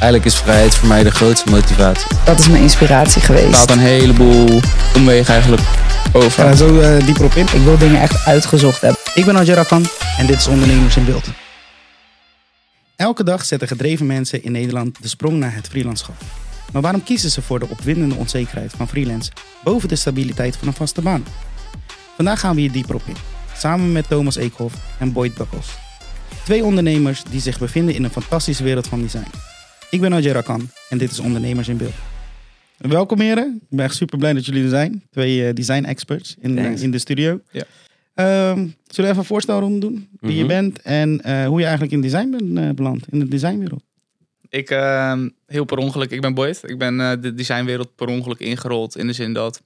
[0.00, 2.06] Eigenlijk is vrijheid voor mij de grootste motivatie.
[2.24, 3.54] Dat is mijn inspiratie geweest.
[3.54, 4.60] staat een heleboel
[4.94, 5.62] omwegen eigenlijk
[6.12, 6.30] over.
[6.30, 7.46] Ga zo eh, dieper op in.
[7.52, 9.00] Ik wil dingen echt uitgezocht hebben.
[9.14, 9.84] Ik ben Adjara Khan
[10.18, 11.26] en dit is Ondernemers in Beeld.
[12.96, 16.22] Elke dag zetten gedreven mensen in Nederland de sprong naar het freelancerschap.
[16.72, 19.30] Maar waarom kiezen ze voor de opwindende onzekerheid van freelance
[19.64, 21.24] boven de stabiliteit van een vaste baan?
[22.16, 23.16] Vandaag gaan we hier dieper op in,
[23.56, 25.66] samen met Thomas Eekhoff en Boyd Buckles.
[26.44, 29.49] Twee ondernemers die zich bevinden in een fantastische wereld van design.
[29.90, 31.94] Ik ben Adjara Khan en dit is Ondernemers in Beeld.
[32.76, 35.02] Welkom heren, ik ben echt super blij dat jullie er zijn.
[35.10, 37.40] Twee eh, design experts in, eh, in de studio.
[37.50, 37.64] Ja.
[38.14, 40.08] Ehm, zullen we even een voorstelronde doen?
[40.20, 40.48] Wie je Mhm.
[40.48, 43.82] bent en eh, hoe je eigenlijk in design bent beland, in de designwereld.
[44.48, 46.60] Ik, eh, heel per ongeluk, ik ben Boyd.
[46.66, 48.96] Ik ben de designwereld per ongeluk ingerold.
[48.96, 49.62] In de zin dat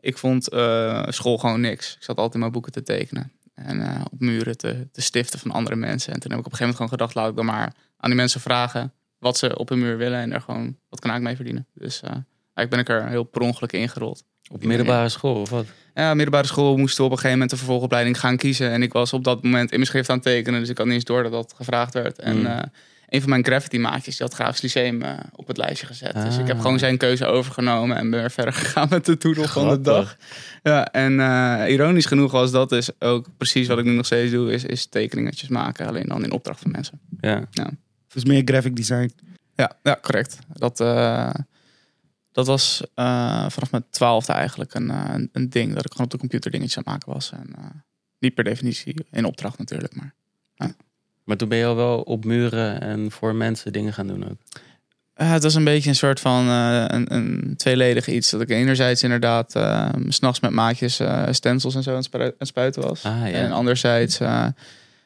[0.00, 0.44] ik vond
[1.08, 1.94] school gewoon niks.
[1.96, 3.32] Ik zat altijd in mijn boeken te tekenen.
[3.54, 6.12] En op muren te, te stiften van andere mensen.
[6.12, 8.10] En toen heb ik op een gegeven moment gewoon gedacht, laat ik dan maar aan
[8.10, 10.20] die mensen vragen wat ze op hun muur willen.
[10.20, 11.66] En er gewoon, wat kan ik mee verdienen?
[11.74, 12.10] Dus eh,
[12.54, 14.24] eigenlijk ben ik er heel per ongeluk ingerold.
[14.50, 15.66] Op middelbare school of wat?
[15.94, 18.70] Ja, middelbare school moesten we op een gegeven moment een vervolgopleiding gaan kiezen.
[18.70, 20.60] En ik was op dat moment in mijn schrift aan het tekenen.
[20.60, 22.18] Dus ik had niet eens door dat dat gevraagd werd.
[22.18, 22.46] En Mm.
[22.46, 22.58] eh,
[23.08, 26.14] een van mijn graffiti maatjes, die had Graafs Lyceum eh, op het lijstje gezet.
[26.14, 26.62] Dus ik heb Ah.
[26.62, 30.16] gewoon zijn keuze overgenomen en ben weer verder gegaan met de doodle van de dag.
[30.62, 31.12] Ja, en
[31.70, 34.86] ironisch genoeg was dat dus ook precies wat ik nu nog steeds doe, is, is
[34.86, 35.86] tekeningetjes maken.
[35.86, 37.00] Alleen dan in opdracht van mensen.
[37.20, 37.42] Ja.
[38.16, 39.12] Dus meer graphic design.
[39.54, 40.38] Ja, ja correct.
[40.52, 41.34] Dat, eh,
[42.32, 45.74] dat was eh, vanaf mijn twaalfde eigenlijk een, eh, een, een ding.
[45.74, 47.30] Dat ik gewoon op de computer dingetjes aan het maken was.
[47.32, 47.64] En, eh,
[48.18, 49.94] niet per definitie in opdracht natuurlijk.
[49.96, 50.14] Maar
[51.24, 54.38] Maar toen ben je al wel op muren en voor mensen dingen gaan doen ook.
[55.14, 58.30] eh, het was een beetje een soort van eh, een, een tweeledig iets.
[58.30, 62.04] Dat ik enerzijds inderdaad eh, s s'nachts met maatjes eh, stencils en zo aan
[62.38, 63.04] het spuiten was.
[63.04, 63.24] Ah, ja.
[63.26, 64.46] En anderzijds, eh,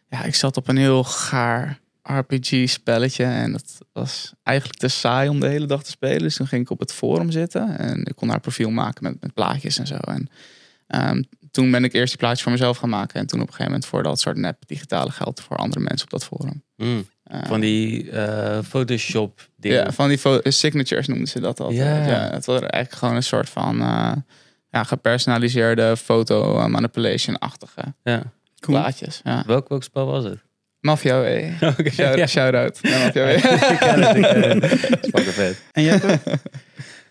[0.08, 1.78] ja, ik zat op een heel gaar
[2.18, 3.24] RPG-spelletje.
[3.24, 6.18] En dat was eigenlijk te saai om de hele dag te spelen.
[6.22, 7.78] Dus toen ging ik op het forum zitten.
[7.78, 9.94] En ik kon daar een profiel maken met, met plaatjes en zo.
[9.96, 10.28] En
[10.86, 13.20] ehm, toen ben ik eerst die plaatjes voor mezelf gaan maken.
[13.20, 16.02] En toen op een gegeven moment voor dat soort nep digitale geld voor andere mensen
[16.04, 16.62] op dat forum.
[16.76, 17.06] Mm.
[17.24, 19.84] Eh, Van die eh, Photoshop dingen.
[19.84, 21.78] ja, van die eh, signatures noemden ze dat altijd.
[21.78, 22.06] Ja.
[22.06, 22.30] Ja.
[22.30, 24.12] het was eigenlijk gewoon een soort van eh,
[24.70, 28.22] ja, gepersonaliseerde foto manipulation-achtige Ja.
[28.60, 28.78] Cool.
[28.78, 29.20] plaatjes.
[29.24, 29.42] Ja.
[29.46, 30.38] Welk, welk spel was het?
[30.80, 31.52] Mafia E.
[31.78, 31.90] Oké,
[32.26, 32.90] Shout, ja.
[32.90, 33.34] Naar Mafia E.
[33.72, 34.60] ik ken het, ik ken het.
[34.90, 35.62] Dat is fucking vet.
[35.72, 36.18] En jij toch?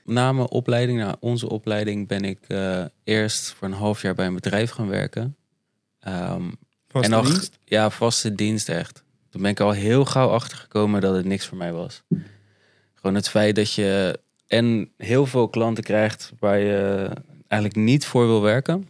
[0.06, 4.26] Na mijn opleiding, na onze opleiding, ben ik eh, eerst voor een half jaar bij
[4.26, 5.36] een bedrijf gaan werken.
[6.00, 6.44] Ehm,
[6.88, 7.60] Vaste en nog, dienst?
[7.66, 9.04] ja, vaste dienst echt.
[9.30, 12.04] Toen ben ik al heel gauw achtergekomen dat het niks voor mij was.
[12.94, 17.10] Gewoon het feit dat je en heel veel klanten krijgt waar je
[17.48, 18.90] eigenlijk niet voor wil werken.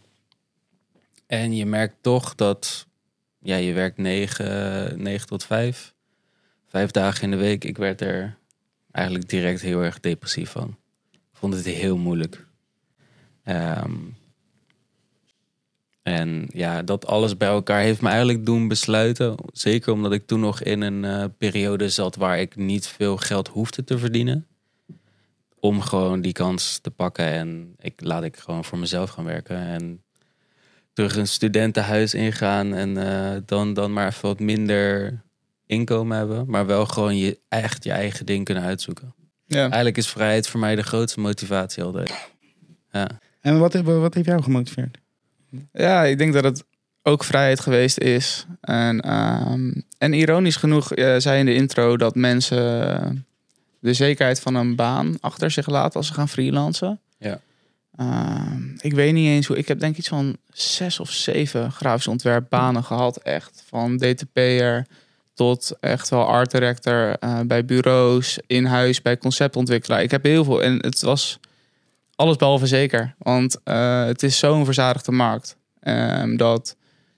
[1.26, 2.86] En je merkt toch dat
[3.40, 5.94] ja, je werkt 9, 9 tot 5.
[6.66, 7.64] Vijf dagen in de week.
[7.64, 8.36] Ik werd er
[8.90, 10.76] eigenlijk direct heel erg depressief van.
[11.12, 12.46] Ik vond het heel moeilijk.
[13.44, 13.96] Ehm,
[16.02, 19.34] en ja, dat alles bij elkaar heeft me eigenlijk doen besluiten.
[19.52, 23.48] Zeker omdat ik toen nog in een eh, periode zat waar ik niet veel geld
[23.48, 24.46] hoefde te verdienen.
[25.60, 27.26] Om gewoon die kans te pakken.
[27.26, 29.56] En ik laat ik gewoon voor mezelf gaan werken.
[29.56, 30.02] En
[31.00, 32.74] terug een studentenhuis ingaan.
[32.74, 35.20] En eh, dan, dan maar even wat minder
[35.66, 36.44] inkomen hebben.
[36.46, 39.14] Maar wel gewoon je, echt je eigen ding kunnen uitzoeken.
[39.46, 39.60] Ja.
[39.60, 42.28] Eigenlijk is vrijheid voor mij de grootste motivatie altijd.
[42.92, 43.08] Ja.
[43.40, 44.98] En wat, heeft- wat heeft jou gemotiveerd?
[45.72, 46.64] ja, ik denk dat het
[47.02, 48.46] ook vrijheid geweest is.
[48.60, 53.26] En, ehm, en ironisch genoeg eh, zei in de intro dat mensen
[53.78, 57.00] de zekerheid van een baan achter zich laten als ze gaan freelancen.
[57.18, 57.40] Ja.
[58.00, 59.56] Ehm, ik weet niet eens hoe.
[59.56, 63.16] Ik heb denk iets van zes of zeven grafisch ontwerpbanen gehad.
[63.16, 64.86] Echt van DTP'er
[65.34, 70.02] tot echt wel art director eh, bij bureaus, in huis, bij conceptontwikkelaar.
[70.02, 71.38] Ik heb heel veel en het was
[72.14, 73.14] alles behalve zeker.
[73.18, 75.56] Want eh, het is zo'n verzadigde markt.
[75.80, 76.76] ehm, dat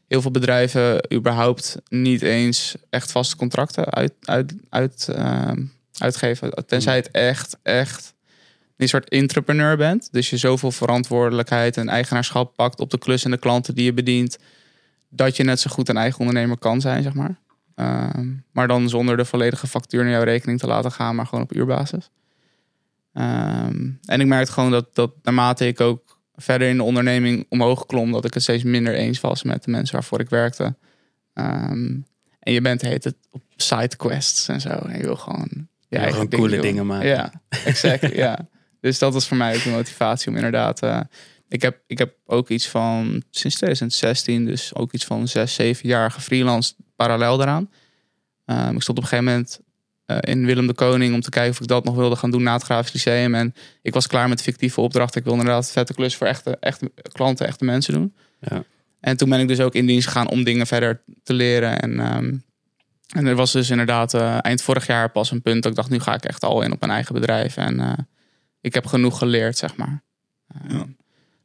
[0.09, 5.65] heel veel bedrijven überhaupt niet eens echt vaste contracten uit, uit, uit, ehm,
[5.99, 6.67] uitgeven.
[6.67, 8.15] Tenzij het echt, echt
[8.83, 10.09] een soort entrepreneur bent.
[10.13, 13.93] Dus je zoveel verantwoordelijkheid en eigenaarschap pakt op de klus en de klanten die je
[13.93, 14.39] bedient.
[15.09, 17.39] Dat je net zo goed een eigen ondernemer kan zijn, zeg maar.
[17.75, 21.45] Ehm, maar dan zonder de volledige factuur naar jouw rekening te laten gaan, maar gewoon
[21.45, 22.11] op uurbasis.
[23.13, 27.87] Ehm, en ik merkte gewoon dat, dat naarmate ik ook verder in de onderneming omhoog
[27.87, 30.75] klom, dat ik het steeds minder eens was met de mensen waarvoor ik werkte.
[31.35, 31.97] Ehm,
[32.39, 34.69] en je bent heet het op sidequests en zo.
[34.69, 37.09] En je wil gewoon je wil eigen gewoon coole dingen maken.
[37.09, 37.33] Ja,
[37.65, 38.15] exact.
[38.15, 38.39] ja.
[38.83, 40.83] Dus dat was voor mij ook de motivatie om inderdaad.
[40.83, 41.01] eh,
[41.49, 45.89] ik, heb, ik heb ook iets van sinds 2016, dus ook iets van zes, zeven
[45.89, 47.71] jaar gefreelanced parallel daaraan.
[48.45, 49.61] Ehm, ik stond op een gegeven moment
[50.07, 52.43] eh, in Willem de Koning om te kijken of ik dat nog wilde gaan doen
[52.43, 53.35] na het Grafisch Lyceum.
[53.35, 55.19] En ik was klaar met fictieve opdrachten.
[55.19, 58.15] Ik wilde inderdaad vette klus voor echte, echte klanten, echte mensen doen.
[58.41, 58.65] Ja.
[59.01, 61.81] En toen ben ik dus ook in dienst gegaan om dingen verder te leren.
[61.81, 62.35] En, ehm,
[63.17, 65.91] en er was dus inderdaad eh, eind vorig jaar pas een punt dat ik dacht,
[65.91, 67.57] nu ga ik echt al in op mijn eigen bedrijf.
[67.57, 68.07] En
[68.63, 70.03] ik heb genoeg geleerd, zeg maar.
[70.49, 70.87] Ehm, Ja.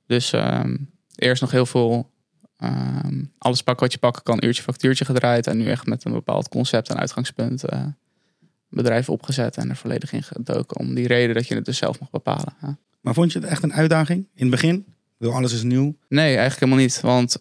[0.05, 0.77] Dus ehm,
[1.15, 2.11] eerst nog heel veel
[2.57, 5.47] ehm, alles pakken wat je pakken kan, uurtje factuurtje gedraaid.
[5.47, 7.85] En nu echt met een bepaald concept en uitgangspunt eh,
[8.69, 10.77] bedrijf opgezet en er volledig in gedoken.
[10.77, 12.55] Om die reden dat je het dus zelf mag bepalen.
[12.61, 12.77] Ja.
[13.01, 14.85] Maar vond je het echt een uitdaging in het begin?
[15.17, 15.95] Bedoel, alles is nieuw.
[16.09, 17.01] Nee, eigenlijk helemaal niet.
[17.01, 17.39] Want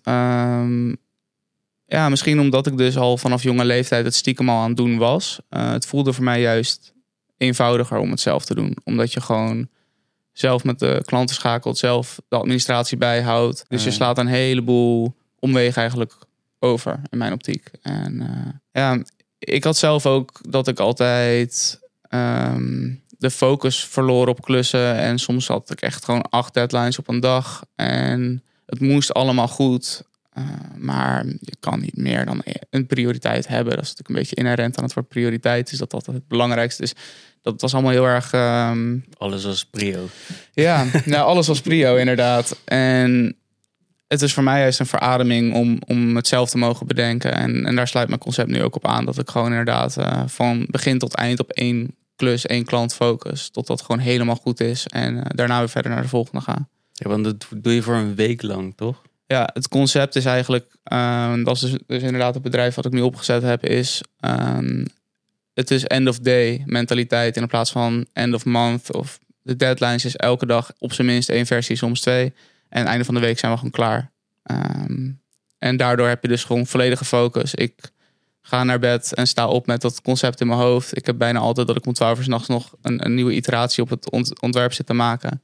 [1.86, 4.98] ja, misschien omdat ik dus al vanaf jonge leeftijd het stiekem al aan het doen
[4.98, 5.40] was.
[5.48, 6.94] Eh, het voelde voor mij juist
[7.36, 8.76] eenvoudiger om het zelf te doen.
[8.84, 9.68] Omdat je gewoon
[10.32, 13.64] zelf met de klanten schakelt, zelf de administratie bijhoudt.
[13.68, 16.14] Dus je slaat een heleboel omwegen eigenlijk
[16.58, 17.70] over in mijn optiek.
[17.82, 19.02] En eh, ja,
[19.38, 24.94] ik had zelf ook dat ik altijd ehm, de focus verloor op klussen.
[24.94, 27.64] En soms had ik echt gewoon acht deadlines op een dag.
[27.74, 30.02] En het moest allemaal goed.
[30.32, 30.44] Eh,
[30.78, 33.74] maar je kan niet meer dan een prioriteit hebben.
[33.74, 35.72] Dat is natuurlijk een beetje inherent aan het woord prioriteit.
[35.72, 36.92] Is dat dat het belangrijkste is.
[37.42, 38.32] Dat was allemaal heel erg...
[38.32, 40.08] ehm, Alles was prio.
[40.52, 42.60] ja, nou, alles was prio inderdaad.
[42.64, 43.36] En
[44.06, 47.34] het is voor mij juist een verademing om, om het zelf te mogen bedenken.
[47.34, 49.04] En, en daar sluit mijn concept nu ook op aan.
[49.04, 53.48] Dat ik gewoon inderdaad eh, van begin tot eind op één klus, één klant focus.
[53.50, 54.86] Totdat het gewoon helemaal goed is.
[54.86, 56.68] En eh, daarna weer verder naar de volgende ga.
[56.92, 59.02] Ja, want dat doe je voor een week lang, toch?
[59.26, 62.92] Ja, het concept is eigenlijk, ehm, dat is dus, dus inderdaad het bedrijf wat ik
[62.92, 64.84] nu opgezet heb, is ehm,
[65.54, 70.04] het is end of day mentaliteit in plaats van end of month of de deadlines
[70.04, 72.34] is elke dag op zijn minst één versie, soms twee.
[72.68, 74.12] En einde van de week zijn we gewoon klaar.
[74.42, 75.10] Ehm,
[75.58, 77.54] en daardoor heb je dus gewoon volledige focus.
[77.54, 77.74] Ik
[78.40, 80.96] ga naar bed en sta op met dat concept in mijn hoofd.
[80.96, 83.34] Ik heb bijna altijd dat ik om twaalf uur 's nachts nog een, een nieuwe
[83.34, 85.42] iteratie op het ont- ontwerp zit te maken.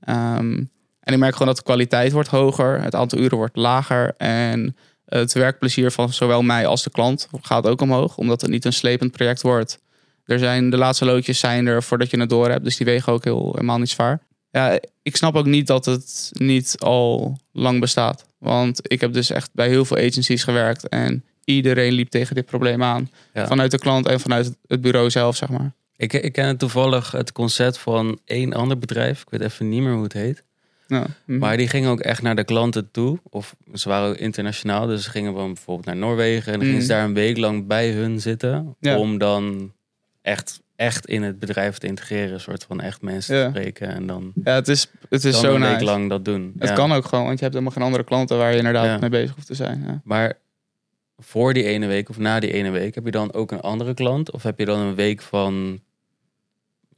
[0.00, 0.64] Ehm,
[1.06, 4.76] en ik merk gewoon dat de kwaliteit wordt hoger, het aantal uren wordt lager en
[5.04, 8.72] het werkplezier van zowel mij als de klant gaat ook omhoog, omdat het niet een
[8.72, 9.78] slepend project wordt.
[10.24, 13.12] Er zijn de laatste loodjes zijn er voordat je het door hebt, dus die wegen
[13.12, 14.22] ook heel, helemaal niet zwaar.
[14.50, 18.26] Ja, ik snap ook niet dat het niet al lang bestaat.
[18.38, 22.46] Want ik heb dus echt bij heel veel agencies gewerkt en iedereen liep tegen dit
[22.46, 23.10] probleem aan.
[23.34, 23.46] Ja.
[23.46, 25.72] Vanuit de klant en vanuit het bureau zelf, zeg maar.
[25.96, 29.20] Ik, ik ken toevallig het concept van één ander bedrijf.
[29.20, 30.44] Ik weet even niet meer hoe het heet.
[30.86, 31.06] Ja.
[31.24, 31.38] Mhm.
[31.38, 33.18] Maar die gingen ook echt naar de klanten toe.
[33.30, 34.86] Of ze waren ook internationaal.
[34.86, 36.52] Dus ze gingen dan bijvoorbeeld naar Noorwegen.
[36.52, 36.96] En dan gingen ze Mhm.
[36.98, 38.76] daar een week lang bij hun zitten.
[38.80, 38.98] Ja.
[38.98, 39.72] Om dan
[40.22, 42.32] echt, echt in het bedrijf te integreren.
[42.34, 43.44] Een soort van echt mensen Ja.
[43.44, 43.88] te spreken.
[43.88, 45.84] En dan, ja, het is, het is zo een week nice.
[45.84, 46.52] lang dat doen.
[46.58, 49.10] Het kan ook gewoon, want je hebt helemaal geen andere klanten waar je inderdaad mee
[49.10, 49.82] bezig hoeft te zijn.
[49.86, 50.00] Ja.
[50.04, 50.38] Maar
[51.18, 52.94] voor die ene week of na die ene week...
[52.94, 54.30] heb je dan ook een andere klant?
[54.30, 55.80] Of heb je dan een week van...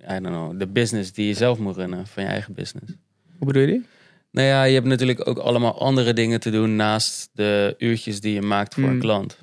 [0.02, 2.06] I don't know, de business die je zelf moet runnen.
[2.06, 2.92] Van je eigen business.
[3.38, 3.86] Hoe bedoel je die?
[4.30, 8.32] Nou ja, je hebt natuurlijk ook allemaal andere dingen te doen naast de uurtjes die
[8.34, 8.98] je maakt voor een Hmm.
[8.98, 9.36] klant.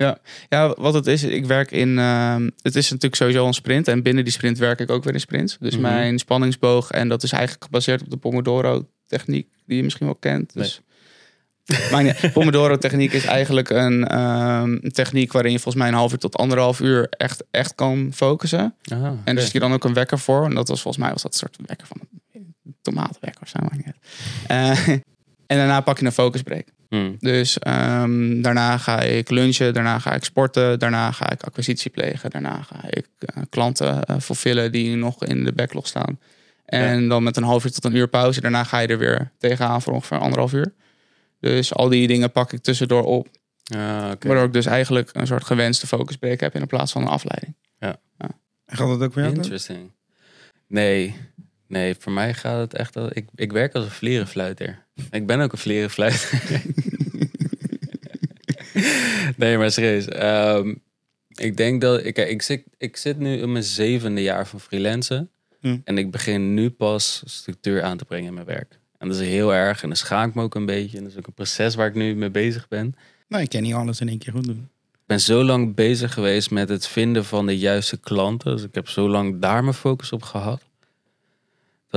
[0.48, 1.98] Ja, wat het is, ik werk in.
[1.98, 3.88] ehm, het is natuurlijk sowieso een sprint.
[3.88, 5.56] En binnen die sprint werk ik ook weer in sprints.
[5.60, 5.82] Dus Mhm.
[5.82, 10.52] mijn spanningsboog, en dat is eigenlijk gebaseerd op de Pomodoro-techniek, die je misschien wel kent.
[10.54, 10.80] Dus.
[11.90, 16.18] Nee, Pomodoro-techniek is eigenlijk een, ehm, een techniek waarin je volgens mij een half uur
[16.18, 18.74] tot anderhalf uur echt, echt kan focussen.
[19.24, 20.44] En er zit je dan ook een wekker voor.
[20.44, 21.96] En dat was volgens mij was dat een soort wekker van
[22.92, 23.58] tomatenwekker of zo.
[24.46, 24.88] Eh,
[25.50, 26.66] en daarna pak je een focusbreak.
[26.88, 27.16] Hmm.
[27.18, 32.30] Dus ehm, daarna ga ik lunchen, daarna ga ik sporten, daarna ga ik acquisitie plegen,
[32.30, 36.18] daarna ga ik eh, klanten eh fulfillen die nog in de backlog staan.
[36.64, 39.32] En dan met een half uur tot een uur pauze, daarna ga je er weer
[39.38, 40.74] tegenaan voor ongeveer anderhalf uur.
[41.40, 43.28] Dus al die dingen pak ik tussendoor op,
[43.74, 44.26] Ah, oké.
[44.26, 47.54] waardoor ik dus eigenlijk een soort gewenste focusbreak heb in plaats van een afleiding.
[48.66, 49.34] En gaat dat ook voor jou?
[49.34, 49.42] dan?
[49.42, 49.92] Interesting.
[50.68, 51.14] Nee,
[51.68, 52.96] nee, voor mij gaat het echt...
[52.96, 54.84] al- Ik, ik werk als een vlierenfluiter.
[55.10, 56.42] Ik ben ook een vlierenfluiter.
[59.36, 60.08] nee, maar serieus.
[60.08, 60.74] ehm,
[61.28, 62.04] ik denk dat...
[62.04, 65.30] Ik, ik, zit, ik zit nu in mijn zevende jaar van freelancen.
[65.60, 65.80] Hmm.
[65.84, 68.78] En ik begin nu pas structuur aan te brengen in mijn werk.
[68.98, 69.82] En dat is heel erg.
[69.82, 70.96] En dan schaam ik me ook een beetje.
[70.96, 72.94] En dat is ook een proces waar ik nu mee bezig ben.
[73.28, 74.68] Nou, ik kan niet alles in één keer goed doen.
[74.92, 78.52] Ik ben zo lang bezig geweest met het vinden van de juiste klanten.
[78.56, 80.62] Dus ik heb zo lang daar mijn focus op gehad.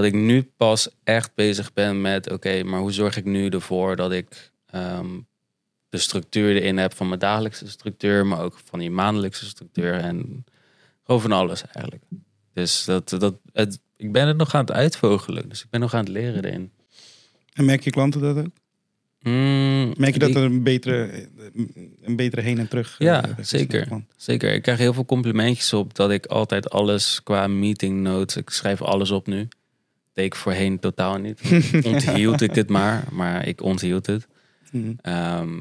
[0.01, 2.32] Dat ik nu pas echt bezig ben met...
[2.32, 5.08] Oké, maar hoe zorg ik nu ervoor dat ik ehm,
[5.89, 8.25] de structuur erin heb van mijn dagelijkse structuur...
[8.25, 10.46] maar ook van die maandelijkse structuur en
[11.03, 12.03] gewoon van alles eigenlijk.
[12.53, 15.50] Dus dat, dat, het, ik ben het nog aan het uitvogelen.
[15.50, 16.72] Dus ik ben nog aan het leren erin.
[17.53, 18.51] En merk je klanten dat ook?
[19.22, 21.27] Mm, Merk je dat ik- er een betere,
[22.01, 24.03] een betere heen en terug Ja, eh, zeker.
[24.15, 24.53] Zeker.
[24.53, 28.82] Ik krijg heel veel complimentjes op dat ik altijd alles qua meeting notes, ik schrijf
[28.82, 29.48] alles op nu.
[30.19, 31.41] Deed ik voorheen totaal niet.
[31.83, 34.27] Onthield ik het maar, maar ik onthield het.
[34.71, 34.91] Mhm.
[35.01, 35.59] Ehm,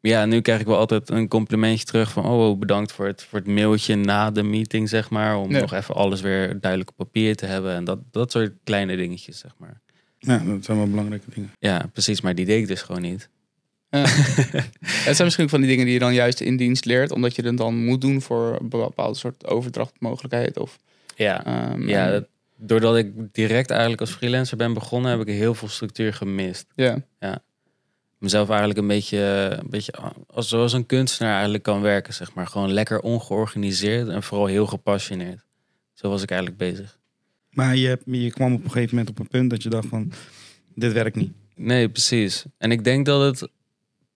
[0.00, 2.24] ja, nu krijg ik wel altijd een complimentje terug van...
[2.24, 5.36] oh, bedankt voor het, voor het mailtje na de meeting, zeg maar.
[5.36, 5.60] Om Ja.
[5.60, 7.74] nog even alles weer duidelijk op papier te hebben.
[7.74, 9.80] En dat, dat soort kleine dingetjes, zeg maar.
[10.18, 11.50] Ja, dat zijn wel belangrijke dingen.
[11.58, 12.20] Ja, precies.
[12.20, 13.28] Maar die deed ik dus gewoon niet.
[13.90, 13.98] Ja.
[15.06, 17.36] het zijn misschien ook van die dingen die je dan juist in dienst leert, omdat
[17.36, 20.58] je het dan moet doen voor een bepaalde soort overdrachtmogelijkheid.
[20.58, 20.78] Of,
[21.16, 22.28] Ja, ehm, ja dat-
[22.62, 25.10] doordat ik direct eigenlijk als freelancer ben begonnen...
[25.10, 26.66] heb ik heel veel structuur gemist.
[26.74, 27.42] ja.
[28.18, 29.18] mezelf eigenlijk een beetje,
[29.60, 29.92] een beetje
[30.26, 32.46] als, zoals een kunstenaar eigenlijk kan werken, zeg maar.
[32.46, 35.44] Gewoon lekker ongeorganiseerd en vooral heel gepassioneerd.
[35.92, 36.98] Zo was ik eigenlijk bezig.
[37.50, 40.12] Maar je, je kwam op een gegeven moment op een punt dat je dacht van,
[40.74, 41.32] dit werkt niet.
[41.54, 42.44] Nee, precies.
[42.58, 43.50] En ik denk dat het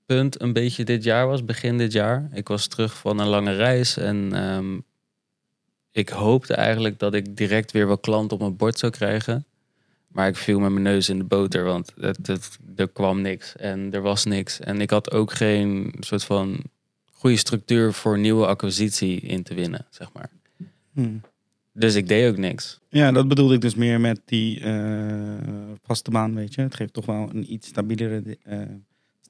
[0.06, 2.28] punt een beetje dit jaar was, begin dit jaar.
[2.32, 4.78] Ik was terug van een lange reis en ehm,
[5.96, 9.44] ik hoopte eigenlijk dat ik direct weer wat klanten op mijn bord zou krijgen.
[10.08, 13.56] Maar ik viel met mijn neus in de boter, want het, het, er kwam niks
[13.56, 14.60] en er was niks.
[14.60, 16.62] En ik had ook geen soort van
[17.12, 20.30] goede structuur voor nieuwe acquisitie in te winnen, zeg maar.
[20.92, 21.20] Hmm.
[21.72, 22.80] Dus ik deed ook niks.
[22.88, 25.34] Ja, dat bedoelde ik dus meer met die eh,
[25.82, 26.60] vaste baan, weet je.
[26.60, 28.60] Het geeft toch wel een iets stabielere eh,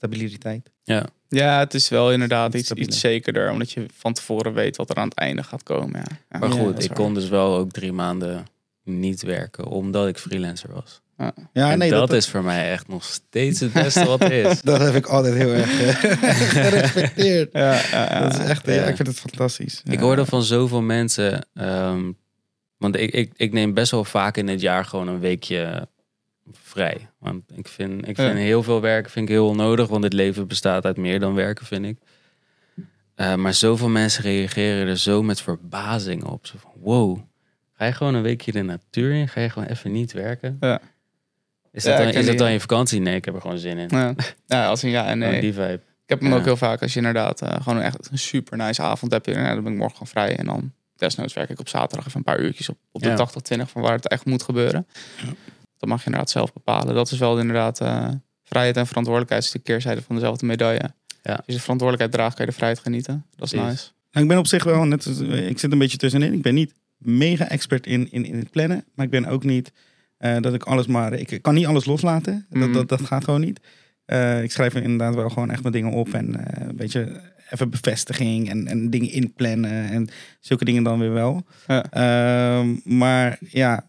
[0.06, 0.70] stabiliteit.
[0.84, 4.90] Ja, ja, het is wel inderdaad iets, iets zekerder, omdat je van tevoren weet wat
[4.90, 6.00] er aan het einde gaat komen.
[6.00, 6.16] Ja.
[6.30, 6.38] Ja.
[6.38, 6.96] maar Ja, goed, ik waar.
[6.96, 8.46] kon dus wel ook drie maanden
[8.84, 11.00] niet werken, omdat ik freelancer was.
[11.52, 14.32] Ja, en nee, dat, dat, is voor mij echt nog steeds het beste wat er
[14.32, 14.62] is.
[14.72, 15.88] dat heb ik altijd heel erg eh,
[16.62, 17.52] gerespecteerd.
[17.52, 18.20] Ja, ja, ja.
[18.20, 18.72] Dat is echt, ja.
[18.72, 18.84] Ja.
[18.84, 19.82] ik vind het fantastisch.
[19.84, 20.00] Ik Ja.
[20.00, 21.46] hoorde van zoveel mensen.
[21.54, 22.12] ehm,
[22.78, 25.88] want ik, ik, ik neem best wel vaak in het jaar gewoon een weekje
[26.52, 27.08] vrij.
[27.18, 28.34] Want ik vind, ik vind Ja.
[28.34, 29.88] heel veel werken vind ik heel onnodig.
[29.88, 31.98] Want het leven bestaat uit meer dan werken, vind ik.
[33.14, 36.46] Eh, maar zoveel mensen reageren er zo met verbazing op.
[36.46, 37.18] Zo van, wow,
[37.72, 39.28] ga je gewoon een weekje de natuur in?
[39.28, 40.56] Ga je gewoon even niet werken?
[40.60, 40.80] Ja.
[41.72, 43.00] Is dat, dan, is dat dan je vakantie?
[43.00, 43.88] Nee, ik heb er gewoon zin in.
[43.90, 44.14] Ja.
[44.46, 45.40] ja, als een ja en nee.
[45.40, 45.72] die vibe.
[46.02, 48.82] Ik heb hem ook heel vaak als je inderdaad eh, gewoon echt een super nice
[48.82, 49.26] avond hebt.
[49.26, 50.36] Ja, dan ben ik morgen gewoon vrij.
[50.36, 53.16] En dan desnoods werk ik op zaterdag even een paar uurtjes op, op de Ja.
[53.66, 54.86] 80-20 van waar het echt moet gebeuren.
[55.78, 56.94] Dat mag je inderdaad zelf bepalen.
[56.94, 58.08] Dat is wel inderdaad eh,
[58.42, 60.90] vrijheid en verantwoordelijkheid is de keerzijde van dezelfde medaille.
[61.22, 61.34] Ja.
[61.34, 63.24] Als je de verantwoordelijkheid draagt, kan je de vrijheid genieten.
[63.36, 63.70] Dat is Precies.
[63.70, 63.90] nice.
[64.10, 66.32] Nou, ik ben op zich wel, net als, eh, ik zit een beetje tussenin.
[66.32, 68.84] Ik ben niet mega expert in, in, in het plannen.
[68.94, 69.72] Maar ik ben ook niet
[70.18, 71.12] eh, dat ik alles maar...
[71.12, 72.46] Ik kan niet alles loslaten.
[72.50, 72.60] Mhm.
[72.60, 73.60] Dat, dat, dat gaat gewoon niet.
[74.04, 76.14] Eh, ik schrijf inderdaad wel gewoon echt mijn dingen op.
[76.14, 79.90] En eh, een beetje even bevestiging en, en dingen inplannen.
[79.90, 80.08] En
[80.40, 81.46] zulke dingen dan weer wel.
[81.66, 81.84] Ja.
[81.90, 83.86] Ehm, maar ja,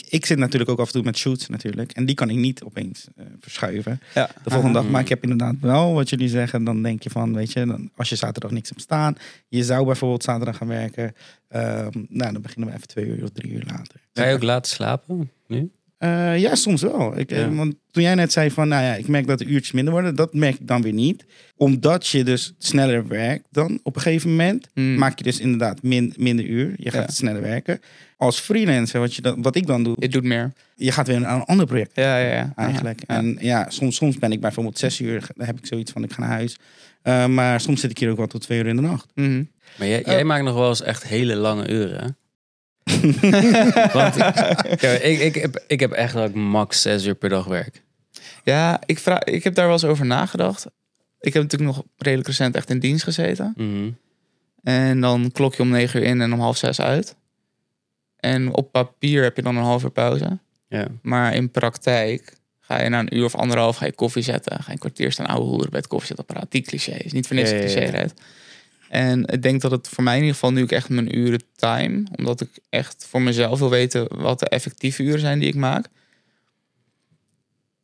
[0.00, 1.92] ik, ik zit natuurlijk ook af en toe met shoots natuurlijk.
[1.92, 4.30] En die kan ik niet opeens eh, verschuiven Ja.
[4.44, 4.82] de volgende dag.
[4.82, 4.92] Mhm.
[4.92, 6.64] Maar ik heb inderdaad wel wat jullie zeggen.
[6.64, 9.16] Dan denk je van, weet je, dan, als je zaterdag niks hebt staan.
[9.48, 11.14] Je zou bijvoorbeeld zaterdag gaan werken.
[11.48, 14.00] ehm, nou, dan beginnen we even twee uur of drie uur later.
[14.12, 15.70] Ga je ook laten slapen nu?
[15.98, 17.18] Eh, ja, soms wel.
[17.18, 17.50] Ik, eh, Ja.
[17.50, 20.14] want toen jij net zei van, nou ja, ik merk dat de uurtjes minder worden.
[20.16, 21.24] Dat merk ik dan weer niet.
[21.56, 24.68] Omdat je dus sneller werkt dan op een gegeven moment.
[24.74, 24.94] Hmm.
[24.98, 26.74] Maak je dus inderdaad min, minder uur.
[26.76, 27.14] Je gaat Ja.
[27.14, 27.80] sneller werken.
[28.24, 30.52] Als freelancer, wat, je dan, wat ik dan doe, Je doet meer.
[30.74, 32.52] je gaat weer aan een ander project Ja, ja, ja.
[32.56, 33.00] eigenlijk.
[33.06, 33.14] Ja.
[33.16, 36.12] En ja, soms, soms ben ik bijvoorbeeld zes uur, dan heb ik zoiets van ik
[36.12, 36.56] ga naar huis.
[37.02, 39.06] Eh, maar soms zit ik hier ook wel tot twee uur in de nacht.
[39.14, 39.44] Mhm.
[39.78, 42.16] Maar jij, jij maakt nog wel eens echt hele lange uren.
[43.92, 47.44] Want ja, ik, ik, heb, ik heb echt dat ik max zes uur per dag
[47.44, 47.82] werk.
[48.44, 50.66] Ja, ik, vraag, ik heb daar wel eens over nagedacht.
[51.20, 53.52] Ik heb natuurlijk nog redelijk recent echt in dienst gezeten.
[53.56, 53.90] Mhm.
[54.62, 57.16] En dan klok je om negen uur in en om half zes uit.
[58.24, 60.38] En op papier heb je dan een half uur pauze.
[60.68, 60.88] Ja.
[61.02, 64.56] Maar in praktijk ga je na een uur of anderhalf ga je koffie zetten.
[64.56, 66.50] Ga je een kwartier staan ouwe hoeren bij het koffiezetapparaat.
[66.50, 67.68] Die cliché is niet voor niks Ja, ja, ja.
[67.68, 68.20] cliché rijdt.
[68.88, 72.04] En ik denk dat het voor mij in ieder geval nu echt mijn uren time.
[72.16, 75.86] Omdat ik echt voor mezelf wil weten wat de effectieve uren zijn die ik maak.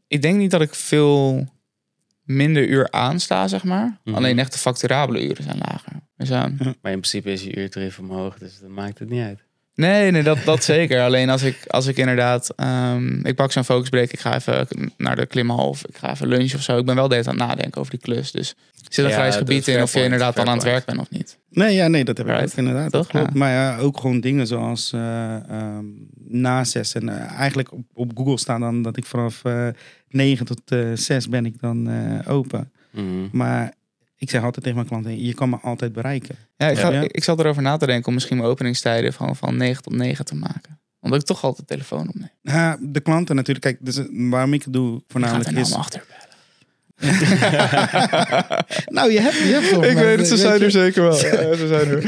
[0.06, 1.48] Ik denk niet dat ik veel
[2.22, 3.98] minder uur aansta, zeg maar.
[4.04, 4.16] Mhm.
[4.16, 5.92] Alleen echt de facturabele uren zijn lager.
[6.18, 6.34] Zo.
[6.82, 9.48] Maar in principe is je uurtarief omhoog, dus dat maakt het niet uit.
[9.74, 11.02] Nee, nee, dat, dat zeker.
[11.02, 12.52] Alleen als ik, als ik inderdaad...
[12.56, 15.86] ehm, ik pak zo'n focusbreak, ik ga even naar de klimhalf.
[15.86, 16.78] Ik ga even lunchen of zo.
[16.78, 18.30] Ik ben wel de hele tijd aan het nadenken over die klus.
[18.32, 18.54] Dus
[18.88, 20.98] zit een Ja, grijs dat gebied in of je inderdaad dan aan het werk bent
[20.98, 21.38] of niet.
[21.50, 22.50] Nee, ja, nee, dat heb ik Right.
[22.50, 22.90] ook inderdaad.
[22.90, 23.02] Toch?
[23.02, 23.32] Dat klopt.
[23.32, 23.38] Ja.
[23.38, 25.84] Maar ja, ook gewoon dingen zoals eh, ehm,
[26.28, 26.94] na zes.
[26.94, 29.68] En eh, eigenlijk op, op Google staan dan dat ik vanaf eh
[30.08, 30.60] 9 tot
[30.94, 32.70] 6 ben ik dan eh, open.
[32.90, 33.04] Mhm.
[33.32, 33.72] Maar
[34.20, 36.36] ik zeg altijd tegen mijn klanten, je kan me altijd bereiken.
[36.56, 37.00] Ja, ik, ga, Ja.
[37.00, 39.92] ik, ik zat erover na te denken om misschien mijn openingstijden van, van 9 tot
[39.96, 40.80] 9 te maken.
[41.00, 42.30] Omdat ik toch altijd de telefoon opneem.
[42.42, 43.64] Ja, de klanten natuurlijk.
[43.66, 45.68] Kijk, dus, eh, waarom ik het doe voornamelijk er is...
[45.68, 46.28] nou achter bellen.
[48.96, 50.70] nou, je hebt, je hebt toch, Ik maar weet het, ze weet zijn je- er
[50.70, 51.14] zeker wel.
[51.16, 52.04] Ja, ze zijn er.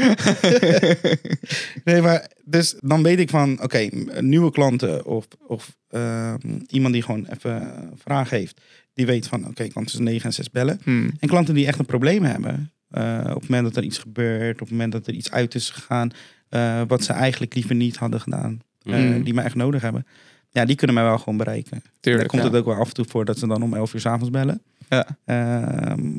[1.93, 3.89] Nee, maar dus dan weet ik van, oké,
[4.19, 8.61] nieuwe klanten of, of ehm, iemand die gewoon even een vraag heeft,
[8.93, 10.79] die weet van, oké, klant tussen 9 en 6 bellen.
[10.83, 11.11] Hmm.
[11.19, 14.53] En klanten die echt een probleem hebben, eh, op het moment dat er iets gebeurt,
[14.53, 16.11] op het moment dat er iets uit is gegaan,
[16.49, 19.23] eh, wat ze eigenlijk liever niet hadden gedaan, eh, Mm.
[19.23, 20.05] die mij echt nodig hebben,
[20.49, 21.81] ja, die kunnen mij wel gewoon bereiken.
[21.99, 22.47] Tuurlijk, dan komt ja.
[22.47, 24.61] het ook wel af en toe voor dat ze dan om 11 uur s'avonds bellen.
[24.89, 25.17] Ja.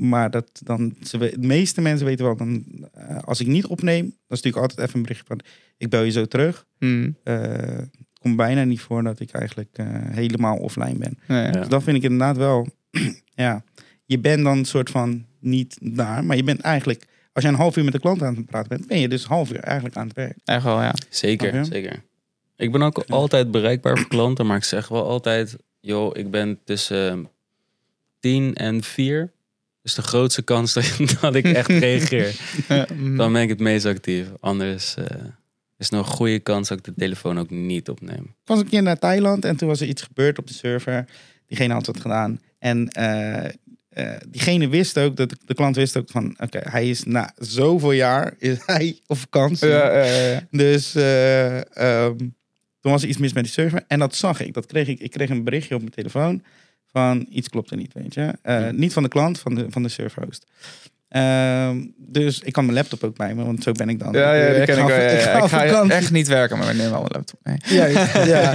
[0.00, 2.64] Maar dat dan, ze, de meeste mensen weten wel, dan,
[3.24, 5.40] als ik niet opneem, dan stuur ik altijd even een berichtje van,
[5.76, 6.66] ik bel je zo terug.
[6.78, 7.16] Hmm.
[8.24, 11.18] Komt bijna niet voor dat ik eigenlijk eh, helemaal offline ben.
[11.26, 11.44] Nee.
[11.44, 11.50] Ja.
[11.50, 12.68] Dus dat vind ik inderdaad wel,
[13.34, 13.64] ja,
[14.04, 17.56] je bent dan een soort van niet daar, maar je bent eigenlijk, als je een
[17.56, 19.60] half uur met de klant aan het praten bent, ben je dus een half uur
[19.60, 20.36] eigenlijk aan het werk.
[20.44, 20.94] Echt wel, ja.
[21.08, 22.02] Zeker, zeker.
[22.56, 26.58] Ik ben ook altijd bereikbaar voor klanten, maar ik zeg wel altijd, joh, ik ben
[26.64, 27.28] tussen
[28.20, 29.32] 10 en 4.
[29.82, 32.34] Dus de grootste kans dat, dat ik echt reageer.
[32.94, 33.16] Hmm.
[33.16, 34.26] Dan ben ik het meest actief.
[34.40, 35.04] Anders eh,
[35.78, 38.22] is nog een goede kans dat ik de telefoon ook niet opneem.
[38.24, 41.04] Ik was een keer naar Thailand en toen was er iets gebeurd op de server.
[41.46, 42.40] Diegene had wat gedaan.
[42.58, 43.44] En eh,
[43.88, 47.92] eh, diegene wist ook, dat de klant wist ook van, oké, hij is na zoveel
[47.92, 49.68] jaar is hij op vakantie.
[49.68, 50.46] Ja, ja, ja, ja.
[50.50, 52.16] Dus eh, ehm,
[52.80, 53.84] toen was er iets mis met die server.
[53.88, 54.54] En dat zag ik.
[54.54, 55.00] Dat kreeg ik.
[55.00, 56.42] Ik kreeg een berichtje op mijn telefoon
[56.86, 58.32] van iets klopt er niet, weet je.
[58.42, 58.70] Eh, Ja.
[58.70, 60.46] Niet van de klant, van de, van de serverhost.
[61.14, 64.12] Ehm, dus ik had mijn laptop ook bij me, want zo ben ik dan.
[64.12, 64.96] Ja, ja, die Ik ken ik ga- wel.
[65.00, 65.18] Ja, ja.
[65.22, 65.92] ga Ik op ga vakantie.
[65.96, 67.56] echt niet werken, maar we nemen wel een laptop mee.
[67.66, 67.86] Ja,
[68.34, 68.54] ja.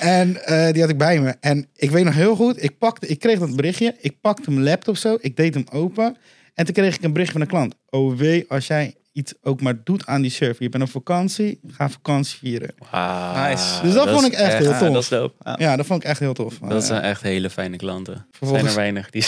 [0.00, 1.34] En eh, die had ik bij me.
[1.40, 3.94] En ik weet nog heel goed, ik, pakte, ik kreeg dat berichtje.
[4.00, 6.16] Ik pakte mijn laptop zo, ik deed hem open.
[6.54, 7.74] En toen kreeg ik een bericht van de klant.
[7.90, 10.62] Oh wee, als jij iets ook maar doet aan die server.
[10.62, 12.74] Je bent op vakantie, ga vakantie vieren.
[12.90, 13.48] Wauw.
[13.48, 13.82] Nice.
[13.82, 14.92] Dus dat vond ik echt heel ja, tof.
[14.92, 15.34] Dat, is dope.
[15.44, 15.56] Ja.
[15.58, 16.58] Ja, dat vond ik echt heel tof.
[16.58, 18.12] dat zijn echt hele fijne klanten.
[18.14, 19.24] Er zijn Vervolgens- er weinig die...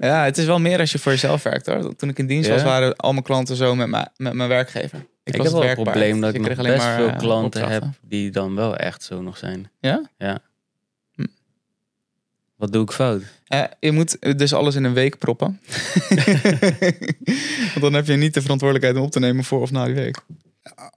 [0.08, 1.96] Ja, het is wel meer als je voor jezelf werkt hoor.
[1.96, 2.54] Toen ik in dienst Ja?
[2.54, 5.06] was, waren al mijn klanten zo met, mijn- met mijn werkgever.
[5.24, 7.88] Ik, was heb wel het probleem dat ik nog best maar, veel eh, klanten opdrachten.
[7.88, 9.70] heb die dan wel echt zo nog zijn.
[9.80, 10.08] Ja?
[10.18, 10.38] Ja.
[12.58, 12.64] Hm.
[12.64, 13.22] Wat doe ik fout?
[13.46, 15.60] Eh, je moet dus alles in een week proppen.
[17.72, 19.94] Want dan heb je niet de verantwoordelijkheid om op te nemen voor of na die
[19.94, 20.20] week.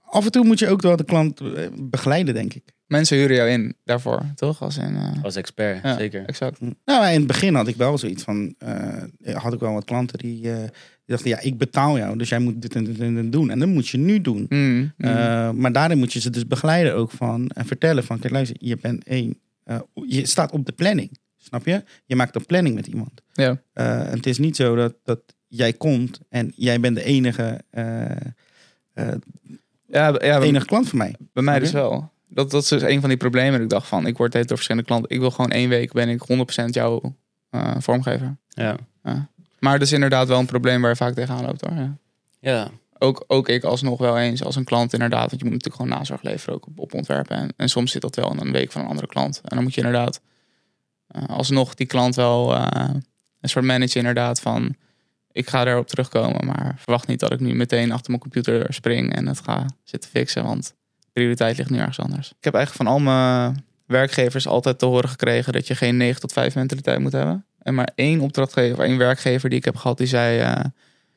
[0.04, 2.62] Af en toe moet je ook wel de klant eh, begeleiden, denk ik.
[2.86, 4.62] Mensen huren jou in daarvoor, toch?
[4.62, 6.24] Als in, eh, Als expert, ja, zeker.
[6.26, 6.60] Exact.
[6.84, 8.54] Nou, in het begin had ik wel zoiets van...
[8.58, 10.70] eh, had ik wel wat klanten die, eh, die
[11.06, 11.30] dachten...
[11.30, 13.50] Ja, ik betaal jou, dus jij moet dit en dit en dit doen.
[13.50, 14.46] En dat moet je nu doen.
[14.48, 14.58] Mm,
[14.96, 15.08] mm.
[15.08, 17.48] Eh, maar daarin moet je ze dus begeleiden ook van...
[17.54, 19.38] En vertellen van, kijk luister, je bent één...
[19.64, 21.10] eh, je staat op de planning,
[21.52, 21.84] snap je?
[22.06, 23.22] Je maakt een planning met iemand.
[23.32, 23.62] ja.
[23.72, 28.10] Eh, het is niet zo dat, dat jij komt en jij bent de enige, eh,
[28.92, 29.14] eh,
[29.86, 31.14] Ja, ja, enige klant van mij.
[31.32, 32.10] bij mij dus wel.
[32.28, 33.52] Dat, dat is dus een van die problemen.
[33.52, 35.10] Dat ik dacht van, ik word heet door verschillende klanten.
[35.10, 37.16] Ik wil gewoon één week ben ik 100% jouw
[37.50, 38.36] eh, vormgever.
[38.48, 38.76] Ja.
[39.58, 41.76] Maar dat is inderdaad wel een probleem waar je vaak tegenaan loopt hoor.
[41.76, 41.96] Ja.
[42.40, 42.70] ja.
[42.98, 45.30] Ook, ook ik alsnog wel eens als een klant inderdaad.
[45.30, 47.36] Want je moet natuurlijk gewoon nazorg leveren ook op, op ontwerpen.
[47.36, 49.40] En, en soms zit dat wel in een week van een andere klant.
[49.44, 50.20] En dan moet je inderdaad
[51.26, 52.88] alsnog die klant wel eh,
[53.40, 54.74] een soort managen inderdaad van...
[55.34, 59.14] Ik ga erop terugkomen, maar verwacht niet dat ik nu meteen achter mijn computer spring
[59.14, 60.44] en het ga zitten fixen.
[60.44, 60.74] Want
[61.12, 62.28] prioriteit ligt nu ergens anders.
[62.38, 66.20] Ik heb eigenlijk van al mijn werkgevers altijd te horen gekregen dat je geen 9
[66.20, 67.44] tot 5 mentaliteit moet hebben.
[67.58, 70.38] En maar één opdrachtgever, één werkgever die ik heb gehad, die zei...
[70.40, 70.64] eh,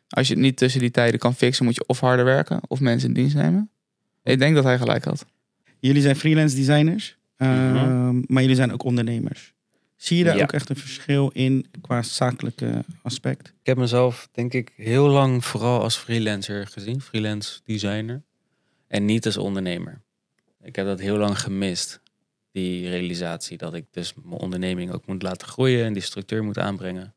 [0.10, 2.80] als je het niet tussen die tijden kan fixen, moet je of harder werken of
[2.80, 3.70] mensen in dienst nemen.
[4.24, 5.26] Ik denk dat hij gelijk had.
[5.80, 8.22] Jullie zijn freelance designers, eh, Mhm.
[8.28, 9.54] maar jullie zijn ook ondernemers.
[10.06, 10.44] Zie je daar Ja.
[10.44, 13.48] ook echt een verschil in qua zakelijke aspect?
[13.48, 17.02] Ik heb mezelf, denk ik, heel lang vooral als freelancer gezien.
[17.02, 18.22] Freelance designer.
[18.88, 20.02] En niet als ondernemer.
[20.62, 22.02] Ik heb dat heel lang gemist.
[22.52, 25.86] Die realisatie dat ik dus mijn onderneming ook moet laten groeien.
[25.86, 27.14] En die structuur moet aanbrengen.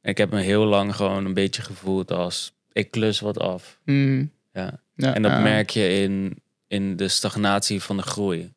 [0.00, 2.52] En ik heb me heel lang gewoon een beetje gevoeld als...
[2.72, 3.78] Ik klus wat af.
[3.84, 4.30] Hmm.
[4.52, 4.80] Ja.
[4.94, 8.52] Ja, En dat merk je in, in de stagnatie van de groei.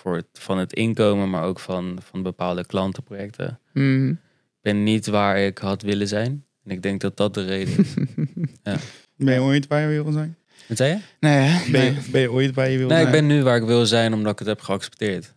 [0.00, 3.58] Voor het, van het inkomen, maar ook van, van bepaalde klantenprojecten.
[3.72, 4.10] Hmm.
[4.10, 6.44] Ik ben niet waar ik had willen zijn.
[6.64, 7.94] En ik denk dat dat de reden is.
[9.16, 10.36] Ben je ooit waar je wil zijn?
[10.68, 10.98] Wat zei je?
[11.20, 11.70] Nee, hè?
[11.70, 13.06] Ben je, ben je ooit waar je wil Nee, zijn?
[13.06, 15.34] ik ben nu waar ik wil zijn omdat ik het heb geaccepteerd.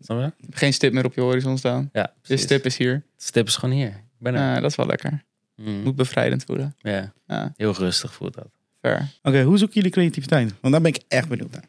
[0.00, 0.46] Snap je?
[0.50, 1.88] geen stip meer op je horizon staan.
[1.92, 2.44] Ja, Je precies.
[2.44, 2.94] stip is hier.
[3.16, 3.88] De stip is gewoon hier.
[3.88, 4.40] Ik ben er.
[4.40, 5.24] Ja, dat is wel lekker.
[5.56, 5.82] Mm.
[5.82, 6.74] Moet bevrijdend voelen.
[6.78, 8.48] Ja, Ja, heel rustig voelt dat.
[8.80, 9.08] fair.
[9.22, 10.54] Oké, hoe zoeken jullie creativiteit?
[10.60, 11.64] Want daar ben ik echt benieuwd naar.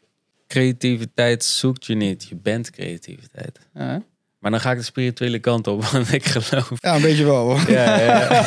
[0.52, 2.26] Creativiteit zoekt je niet.
[2.28, 3.58] Je bent creativiteit.
[3.74, 4.02] Ja.
[4.38, 6.70] Maar dan ga ik de spirituele kant op, want ik geloof.
[6.80, 7.44] Ja, een beetje wel.
[7.50, 7.70] hoor.
[7.70, 8.44] Ja, ja.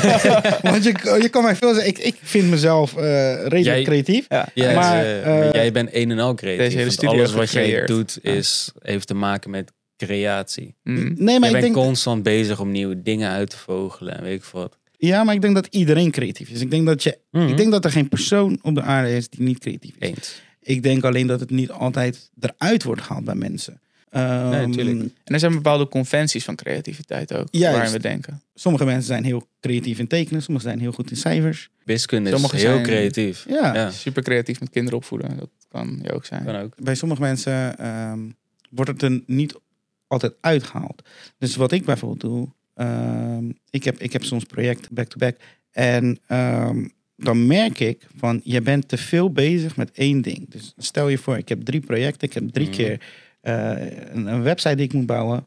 [0.72, 1.89] Want je, je kan mij veel zeggen.
[1.91, 4.26] Ik, ik vind mezelf eh, redelijk Jij- creatief.
[4.30, 4.48] Ja.
[4.54, 6.65] Ja, Maar, eh, maar jij bent een en al creatief.
[6.65, 8.32] Deze hele studio alles wat jij doet Ja.
[8.32, 10.76] is, heeft te maken met creatie.
[10.84, 11.13] Mm.
[11.18, 14.24] Nee, maar je ik bent denk, constant bezig om nieuwe dingen uit te vogelen en
[14.24, 14.78] weet ik veel wat.
[14.98, 16.62] ja, maar ik denk dat iedereen creatief is.
[16.62, 17.48] Ik denk dat, je, Mhm.
[17.48, 20.10] ik denk dat er geen persoon op de aarde is die niet creatief is.
[20.10, 20.41] Eens.
[20.67, 23.80] Ik denk alleen dat het niet altijd eruit wordt gehaald bij mensen.
[24.10, 24.99] Ehm, Nee, tuurlijk.
[25.23, 27.75] En er zijn bepaalde conventies van creativiteit ook, Juist.
[27.78, 28.41] waarin we denken.
[28.54, 31.69] sommige mensen zijn heel creatief in tekenen, sommigen zijn heel goed in cijfers.
[31.84, 33.45] Wiskunde is heel zijn- creatief.
[33.49, 33.73] Ja.
[33.73, 36.43] Ja, Super creatief met kinderen opvoeden, dat kan je ook zijn.
[36.45, 36.73] kan ook.
[36.84, 38.19] Bij sommige mensen ehm,
[38.69, 39.56] wordt het er niet
[40.08, 41.01] altijd uitgehaald.
[41.38, 45.36] Dus wat ik bijvoorbeeld doe, ehm, ik, heb, ik heb soms projecten back-to-back.
[45.71, 46.86] En ehm,
[47.17, 50.49] dan merk ik van, je bent te veel bezig met één ding.
[50.49, 52.28] Dus stel je voor, ik heb drie projecten.
[52.28, 52.75] Ik heb drie Mhm.
[52.75, 53.01] keer
[53.41, 53.69] eh,
[54.13, 55.45] een, een website die ik moet bouwen.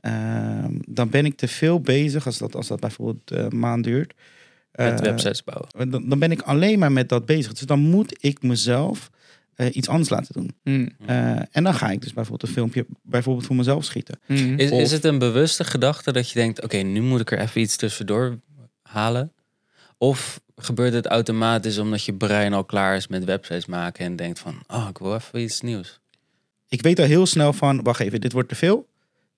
[0.00, 4.14] Ehm, dan ben ik te veel bezig, als dat, als dat bijvoorbeeld een maand duurt.
[4.72, 5.90] Met Eh, websites bouwen.
[5.90, 7.52] dan, dan ben ik alleen maar met dat bezig.
[7.52, 9.10] Dus dan moet ik mezelf
[9.54, 10.50] eh, iets anders laten doen.
[10.64, 10.88] Mm.
[11.06, 14.18] Eh, en dan ga ik dus bijvoorbeeld een filmpje bijvoorbeeld voor mezelf schieten.
[14.26, 14.58] Mm.
[14.58, 17.38] Is, Of- is het een bewuste gedachte dat je denkt, oké, nu moet ik er
[17.38, 18.38] even iets tussendoor
[18.82, 19.32] halen?
[19.98, 24.38] Of gebeurt het automatisch omdat je brein al klaar is met websites maken en denkt
[24.38, 26.00] van, oh, ik wil even iets nieuws.
[26.68, 28.88] Ik weet al heel snel van, wacht even, dit wordt te veel.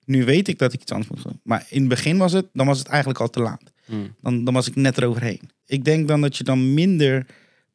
[0.05, 1.39] Nu weet ik dat ik iets anders moet doen.
[1.43, 3.63] Maar in het begin was het, dan was het eigenlijk al te laat.
[3.85, 4.15] Hmm.
[4.21, 5.49] Dan, dan was ik net eroverheen.
[5.65, 7.25] Ik denk dan dat je dan minder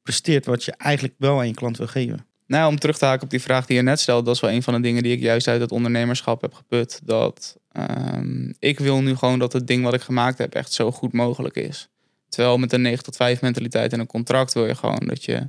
[0.03, 2.27] presteert wat je eigenlijk wel aan je klant wil geven.
[2.47, 4.51] Nou, om terug te haken op die vraag die je net stelde, dat is wel
[4.51, 7.01] een van de dingen die ik juist uit het ondernemerschap heb geput.
[7.05, 10.93] Dat ehm, ik wil nu gewoon dat het ding wat ik gemaakt heb echt zo
[10.93, 11.89] goed mogelijk is.
[12.37, 15.49] Terwijl met een 9 tot 5 mentaliteit en een contract wil je gewoon dat je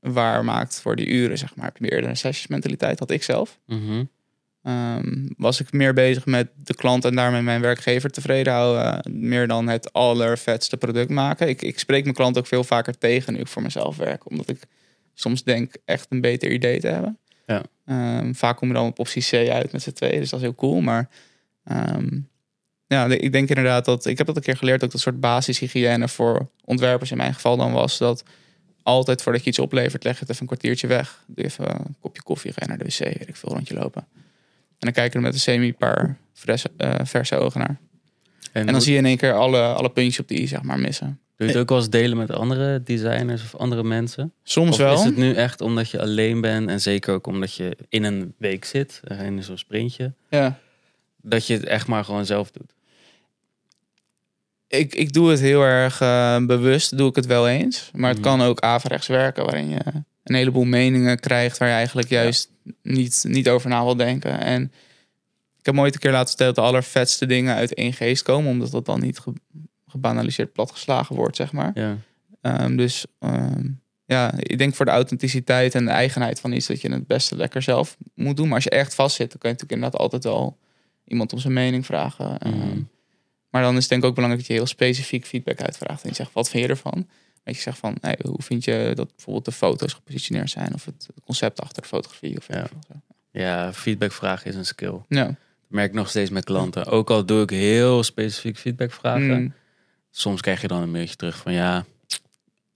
[0.00, 1.64] waar maakt voor die uren, zeg maar.
[1.64, 3.58] Heb je meer eerder een sessions mentaliteit, had ik zelf.
[3.66, 4.04] Mhm.
[4.62, 9.12] Ehm, was ik meer bezig met de klant en daarmee mijn werkgever tevreden houden.
[9.28, 11.48] Meer dan het allervetste product maken.
[11.48, 14.30] Ik, ik spreek mijn klant ook veel vaker tegen nu ik voor mezelf werk.
[14.30, 14.58] Omdat ik
[15.14, 17.18] soms denk echt een beter idee te hebben.
[17.46, 17.62] Ja.
[17.84, 20.20] Ehm, vaak kom je dan op optie C uit met z'n tweeën.
[20.20, 20.80] Dus dat is heel cool.
[20.80, 21.08] Maar
[21.64, 22.08] ehm,
[22.86, 24.06] ja, ik denk inderdaad dat...
[24.06, 24.84] Ik heb dat een keer geleerd.
[24.84, 27.98] Ook dat soort basishygiëne voor ontwerpers in mijn geval dan was.
[27.98, 28.24] Dat
[28.82, 31.22] altijd voordat je iets oplevert, leg je het even een kwartiertje weg.
[31.26, 33.74] Doe je even een kopje koffie, ga je naar de wc, weet ik veel, rondje
[33.74, 34.06] lopen.
[34.78, 37.78] En dan kijk je er met een semi-paar verse, eh, verse ogen naar.
[38.52, 40.78] En dan zie je in één keer alle, alle puntjes op de i, zeg maar,
[40.78, 41.18] missen.
[41.36, 44.32] Doe je het ook wel eens delen met andere designers of andere mensen?
[44.42, 44.94] Soms Of wel.
[44.94, 48.34] is het nu echt omdat je alleen bent en zeker ook omdat je in een
[48.38, 50.58] week zit, eh, in zo'n sprintje, Ja.
[51.24, 52.72] Dat je het echt maar gewoon zelf doet?
[54.66, 57.90] Ik, ik doe het heel erg eh, bewust, doe ik het wel eens.
[57.94, 58.28] Maar het Mhm.
[58.28, 59.80] kan ook averechts werken, waarin je
[60.24, 62.50] een heleboel meningen krijgt waar je eigenlijk juist
[62.82, 64.40] niet, niet over na wil denken.
[64.40, 64.62] En
[65.58, 68.50] ik heb ooit een keer laten stellen dat de allervetste dingen uit één geest komen,
[68.50, 69.32] omdat dat dan niet ge-
[69.86, 71.70] gebanaliseerd platgeslagen wordt, zeg maar.
[71.74, 71.96] Ja.
[72.40, 73.68] Ehm, dus ehm,
[74.04, 77.36] ja, ik denk voor de authenticiteit en de eigenheid van iets dat je het beste
[77.36, 78.46] lekker zelf moet doen.
[78.46, 80.58] Maar als je echt vast zit, dan kun je natuurlijk inderdaad altijd wel
[81.06, 82.38] iemand om zijn mening vragen.
[82.38, 82.80] Ehm, Mhm.
[83.50, 86.02] maar dan is het denk ik ook belangrijk dat je heel specifiek feedback uitvraagt.
[86.02, 87.08] En je zegt, wat vind je ervan?
[87.44, 90.74] Dat je zegt van, hey, hoe vind je dat bijvoorbeeld de foto's gepositioneerd zijn?
[90.74, 92.36] Of het concept achter de fotografie?
[92.36, 92.66] Of Ja.
[93.30, 94.98] ja, feedbackvragen is een skill.
[95.08, 95.24] ja.
[95.24, 96.86] Dat merk ik nog steeds met klanten.
[96.86, 99.52] Ook al doe ik heel specifiek feedbackvragen, Mm.
[100.10, 101.84] soms krijg je dan een mailtje terug van ja,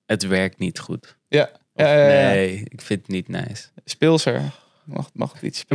[0.07, 1.17] het werkt niet goed.
[1.29, 1.51] Ja.
[1.73, 2.29] Of, Ja, ja, ja.
[2.31, 3.69] Nee, ik vind het niet nice.
[3.85, 4.43] Speelser.
[4.89, 5.65] Mag, mag het iets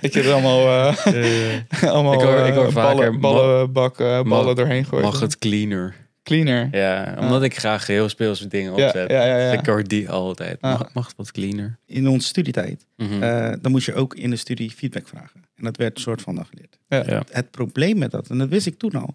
[0.00, 0.60] dat je er allemaal,
[1.04, 4.84] eh, allemaal Ik hoor- ik hoor eh, vaker, ballen, ballen, bak, eh, ballen mag- doorheen
[4.84, 5.04] gooien.
[5.04, 5.94] Mag het cleaner?
[6.22, 6.68] Cleaner.
[6.72, 9.10] Ja, omdat ik graag heel speelse dingen opzet.
[9.10, 9.52] ja, ja, ja.
[9.52, 10.60] Ik hoor die altijd.
[10.60, 10.70] Ah.
[10.78, 11.78] Mag, mag het wat cleaner?
[11.86, 13.22] In onze studietijd, Mhm.
[13.22, 15.44] eh, dan moest je ook in de studie feedback vragen.
[15.56, 16.78] En dat werd een soort van dan geleerd.
[17.32, 19.14] Het probleem met dat, en dat wist ik toen al,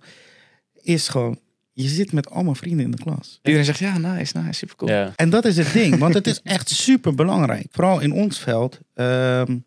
[0.82, 1.40] is gewoon,
[1.74, 3.40] je zit met allemaal vrienden in de klas.
[3.44, 4.92] Iedereen zegt, ja, nice, nice, super cool.
[4.92, 5.14] Ja.
[5.16, 7.68] En dat is het ding, want het is echt super belangrijk.
[7.72, 8.80] Vooral in ons veld.
[8.94, 9.58] ehm,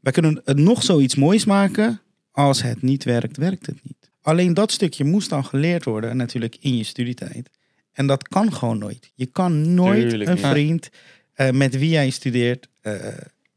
[0.00, 2.00] wij kunnen het nog zoiets moois maken.
[2.30, 4.10] Als het niet werkt, werkt het niet.
[4.22, 7.50] Alleen dat stukje moest dan geleerd worden, natuurlijk in je studietijd.
[7.92, 9.12] En dat kan gewoon nooit.
[9.14, 10.88] Je kan nooit Tuurlijk een vriend
[11.34, 12.94] eh, met wie jij studeert eh,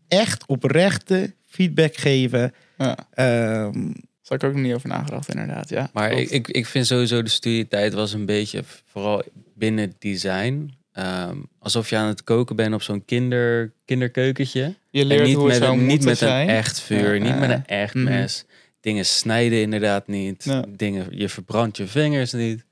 [0.08, 2.54] echt oprechte feedback geven.
[2.78, 2.98] Ja.
[3.12, 3.92] Ehm,
[4.32, 5.70] Heb ik ook nog niet over nagedacht, inderdaad.
[5.70, 6.24] Ja, Maar klopt.
[6.24, 9.24] ik, ik, ik vind sowieso de studietijd was een beetje, vooral
[9.56, 14.76] binnen design, ehm, alsof je aan het koken bent op zo'n kinder, kinderkeukentje.
[14.90, 16.50] je En leert niet hoe het met, zou een, niet met zijn.
[16.50, 18.46] een echt vuur, Ja, niet ja, met een echt mes.
[18.80, 20.44] Dingen snijden inderdaad niet.
[20.44, 20.66] Ja.
[20.76, 22.66] Dingen, je verbrandt je vingers niet.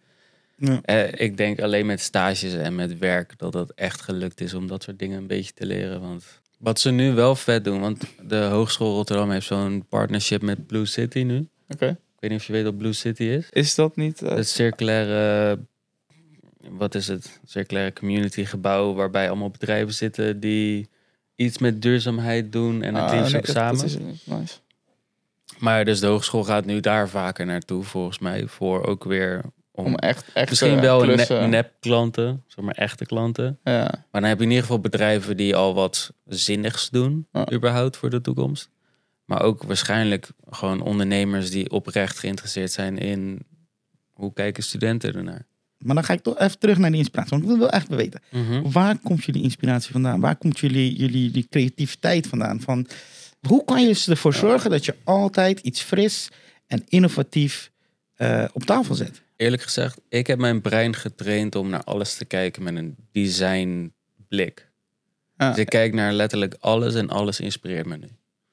[0.58, 0.80] Ja.
[0.84, 4.68] Eh, ik denk alleen met stages en met werk dat het echt gelukt is om
[4.68, 6.02] dat soort dingen een beetje te leren.
[6.02, 6.26] Want
[6.60, 10.86] Wat ze nu wel vet doen, want de Hogeschool Rotterdam heeft zo'n partnership met Blue
[10.86, 11.48] City nu.
[11.70, 11.88] Oké.
[11.88, 13.48] Ik weet niet of je weet wat Blue City is.
[13.50, 14.22] Is dat niet...
[14.22, 15.60] eh, Het circulaire,
[16.70, 17.40] wat is het?
[17.46, 20.90] Circulaire community gebouw waarbij allemaal bedrijven zitten die
[21.36, 23.78] iets met duurzaamheid doen en het ah, liefst nee, ook dat- samen.
[23.78, 24.56] dat is nice.
[25.60, 29.42] Maar dus de hogeschool gaat nu daar vaker naartoe, volgens mij, voor ook weer
[29.86, 31.06] om, echt, echt misschien wel
[31.48, 33.60] nep, klanten, zeg maar echte klanten.
[33.64, 33.82] Ja.
[34.12, 37.52] Maar dan heb je in ieder geval bedrijven die al wat zinnigs doen, Ja.
[37.52, 38.70] überhaupt voor de toekomst.
[39.26, 43.40] Maar ook waarschijnlijk gewoon ondernemers die oprecht geïnteresseerd zijn in
[44.12, 45.48] hoe kijken studenten ernaar.
[45.78, 47.30] Maar dan ga ik toch even terug naar die inspiratie.
[47.32, 48.22] Want ik wil wel echt weten.
[48.32, 48.72] Mhm.
[48.72, 50.20] Waar komt jullie inspiratie vandaan?
[50.20, 52.62] Waar komt jullie, jullie die creativiteit vandaan?
[52.62, 52.88] Van,
[53.48, 56.30] hoe kan je ervoor zorgen dat je altijd iets fris
[56.68, 57.72] en innovatief
[58.16, 59.22] eh, op tafel zet?
[59.40, 63.94] Eerlijk gezegd, ik heb mijn brein getraind om naar alles te kijken met een design
[64.28, 64.70] blik.
[65.38, 65.50] Ja.
[65.50, 68.08] Dus ik kijk naar letterlijk alles en alles inspireert me nu.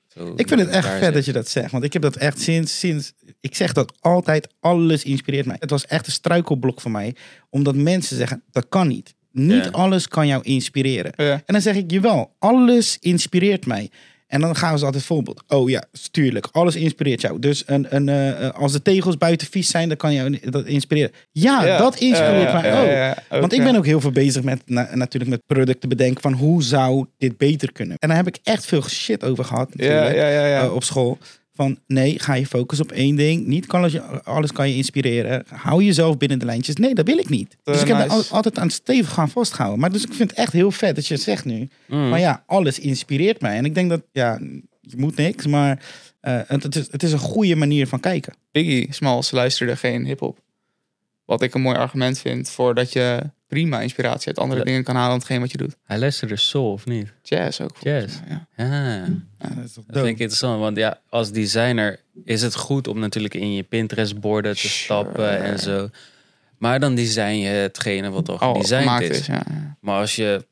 [0.09, 1.71] Zo, Ik vind het echt vet zit- dat je dat zegt.
[1.71, 3.13] Want ik heb dat echt sinds, sinds...
[3.41, 5.57] Ik zeg dat altijd, alles inspireert mij.
[5.59, 7.15] Het was echt een struikelblok voor mij.
[7.51, 9.15] Omdat mensen zeggen, dat kan niet.
[9.33, 9.71] Niet Ja.
[9.71, 11.13] alles kan jou inspireren.
[11.17, 11.33] Ja.
[11.33, 13.91] En dan zeg ik, jawel, alles inspireert mij.
[14.27, 15.43] En dan gaan ze altijd voorbeeld.
[15.49, 17.39] Oh ja, tuurlijk, alles inspireert jou.
[17.39, 21.11] Dus een, een, eh, als de tegels buiten vies zijn, dan kan jou dat inspireren.
[21.33, 21.79] Ja, Ja.
[21.79, 22.87] dat inspireert mij ook.
[23.31, 26.33] ja, Want ik ben ook heel veel bezig met na- natuurlijk met producten bedenken van
[26.33, 27.97] hoe zou dit beter kunnen.
[27.99, 31.19] En daar heb ik echt veel shit over gehad natuurlijk, ja, eh, op school.
[31.57, 33.47] Van nee, ga je focussen op één ding.
[33.47, 35.45] Niet kan alles, alles kan je inspireren.
[35.49, 36.77] Hou jezelf binnen de lijntjes.
[36.77, 37.57] Nee, dat wil ik niet.
[37.65, 38.09] Eh, dus ik heb nice.
[38.09, 39.81] daar al- altijd aan stevig gaan vasthouden.
[39.81, 41.69] Maar dus ik vind het echt heel vet dat je het zegt nu.
[41.89, 42.09] Mm.
[42.09, 43.57] Maar ja, alles inspireert mij.
[43.57, 44.39] En ik denk dat, ja,
[44.81, 45.85] je moet niks, maar
[46.21, 48.35] eh, het, het, is, het is een goede manier van kijken.
[48.53, 50.39] Biggie Smalls luisterde geen hip-hop.
[51.25, 54.95] Wat ik een mooi argument vind voor dat je prima inspiratie uit andere dingen kan
[54.95, 55.77] halen dan hetgeen wat je doet.
[55.85, 57.13] Hij luisterde soul of niet?
[57.23, 57.77] Jazz ook.
[57.81, 58.15] Jazz.
[58.29, 58.65] mij, Ja.
[58.65, 58.95] Ja,
[59.39, 60.61] Ja, dat is dat vind ik interessant.
[60.61, 64.73] Want ja, als designer is het goed om natuurlijk in je Pinterest-borden te Sure.
[64.75, 65.89] stappen en zo.
[66.59, 69.19] Maar dan design je hetgene wat al Al gedesigned gemaakt is.
[69.19, 69.27] is.
[69.27, 69.43] Ja.
[69.49, 69.77] ja.
[69.81, 70.47] Maar als je,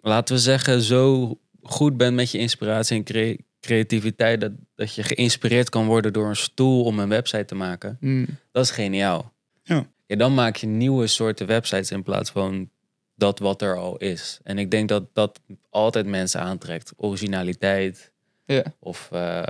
[0.00, 4.40] laten we zeggen, zo goed bent met je inspiratie en cre- creativiteit...
[4.40, 7.96] Dat, dat je geïnspireerd kan worden door een stoel om een website te maken...
[8.00, 8.26] Mm.
[8.52, 9.32] Dat is geniaal.
[9.62, 9.86] Ja.
[10.18, 12.70] Dan maak je nieuwe soorten websites in plaats van
[13.14, 14.38] dat wat er al is.
[14.42, 16.92] En ik denk dat dat altijd mensen aantrekt.
[16.96, 18.10] Originaliteit
[18.46, 18.64] Ja.
[18.78, 19.42] of eh,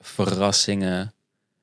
[0.00, 1.12] verrassingen.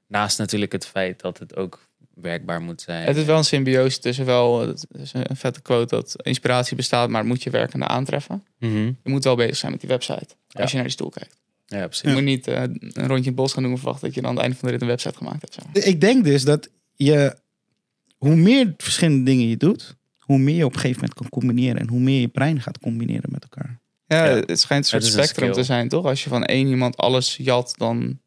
[0.07, 3.05] Naast natuurlijk het feit dat het ook werkbaar moet zijn.
[3.05, 7.09] Het is wel een symbiose tussen wel, het is een vette quote dat inspiratie bestaat,
[7.09, 8.43] maar het moet je werkende aantreffen.
[8.59, 8.75] Mhm.
[9.03, 10.27] Je moet wel bezig zijn met die website.
[10.47, 10.61] Ja.
[10.61, 11.35] Als je naar die stoel kijkt.
[11.65, 12.13] Ja, Je precies.
[12.13, 14.29] moet niet eh, een rondje in het bos gaan doen en verwachten dat je dan
[14.29, 15.53] aan het einde van de rit een website gemaakt hebt.
[15.53, 15.83] Zeg maar.
[15.83, 17.35] Ik denk dus dat je,
[18.17, 21.79] hoe meer verschillende dingen je doet, hoe meer je op een gegeven moment kan combineren
[21.81, 23.79] en hoe meer je brein gaat combineren met elkaar.
[24.05, 24.35] Ja, Ja.
[24.45, 26.05] het schijnt een soort een spectrum te zijn, toch?
[26.05, 28.19] Als je van één iemand alles jat, dan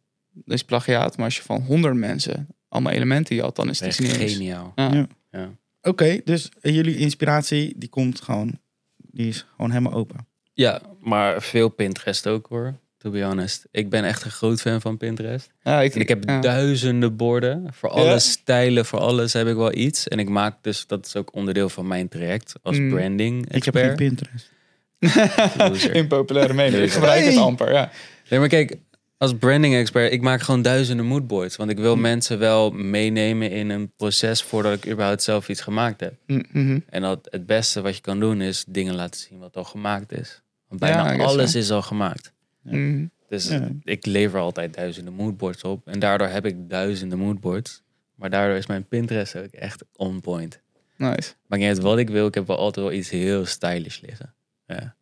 [0.45, 1.17] is het plagiaat.
[1.17, 4.73] Maar als je van honderd mensen allemaal elementen jat, dan is het geniaal.
[4.75, 4.93] Ja.
[4.95, 5.07] Ja.
[5.31, 5.51] Ja.
[5.83, 8.59] Oké, dus jullie inspiratie, die komt gewoon,
[8.97, 10.27] die is gewoon helemaal open.
[10.53, 12.75] ja, maar veel Pinterest ook hoor.
[12.99, 13.67] To be honest.
[13.71, 15.51] Ik ben echt een groot fan van Pinterest.
[15.63, 16.41] Ja, ik, En ik heb ja.
[16.41, 17.67] duizenden borden.
[17.73, 18.19] Voor alle Ja?
[18.19, 20.09] stijlen, voor alles heb ik wel iets.
[20.09, 22.89] En ik maak dus, dat is ook onderdeel van mijn traject als Mm.
[22.91, 23.97] branding Ik heb geen expert.
[23.97, 24.51] Pinterest.
[25.97, 26.83] Impopulaire mening.
[26.83, 27.91] Ik gebruik het amper, ja.
[28.29, 28.77] Nee, maar kijk,
[29.19, 31.57] als branding expert, ik maak gewoon duizenden moodboards.
[31.57, 32.01] Want ik wil Mm.
[32.01, 36.15] mensen wel meenemen in een proces voordat ik überhaupt zelf iets gemaakt heb.
[36.27, 36.79] Mm, mhm.
[36.89, 40.13] En dat het beste wat je kan doen is dingen laten zien wat al gemaakt
[40.13, 40.43] is.
[40.69, 42.33] Want bijna alles is al gemaakt.
[42.63, 43.07] Mhm.
[43.29, 43.69] Dus Ja.
[43.83, 45.87] ik lever altijd duizenden moodboards op.
[45.87, 47.83] En daardoor heb ik duizenden moodboards.
[48.15, 50.61] Maar daardoor is mijn Pinterest ook echt on point.
[50.97, 51.33] Nice.
[51.47, 54.35] Maakt niet wat ik wil, ik heb wel altijd wel iets heel stylish liggen.
[54.67, 54.97] Ja.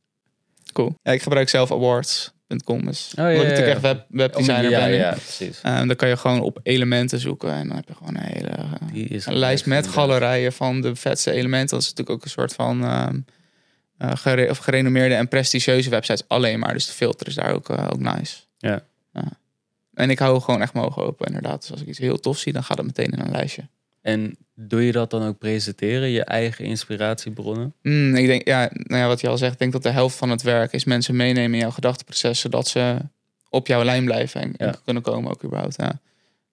[0.73, 0.95] Cool.
[1.03, 2.85] Ja, ik gebruik zelf awards.com.
[2.85, 4.95] Dus Oh, ja, omdat ik echt web, webdesigner ja, ben.
[4.97, 5.61] ja, precies.
[5.63, 7.53] En dan kan je gewoon op elementen zoeken.
[7.53, 8.55] En dan heb je gewoon een hele
[8.93, 11.69] is een lijst met galerijen van de vetste elementen.
[11.69, 13.21] Dat is natuurlijk ook een soort van ehm,
[13.99, 16.73] eh, gere- of gerenommeerde en prestigieuze websites alleen maar.
[16.73, 18.37] Dus de filter is daar ook, eh, ook nice.
[18.59, 18.83] Ja.
[19.95, 21.61] En ik hou gewoon echt mijn ogen open inderdaad.
[21.61, 23.63] Dus als ik iets heel tof zie, dan gaat het meteen in een lijstje.
[24.03, 27.75] En doe je dat dan ook presenteren, je eigen inspiratiebronnen?
[27.83, 30.17] Mm, ik denk, ja, nou ja, wat je al zegt, ik denk dat de helft
[30.17, 32.97] van het werk is mensen meenemen in jouw gedachteproces, zodat ze
[33.51, 34.75] op jouw lijn blijven en, en Ja.
[34.85, 35.77] kunnen komen ook überhaupt.
[35.77, 36.01] Ja.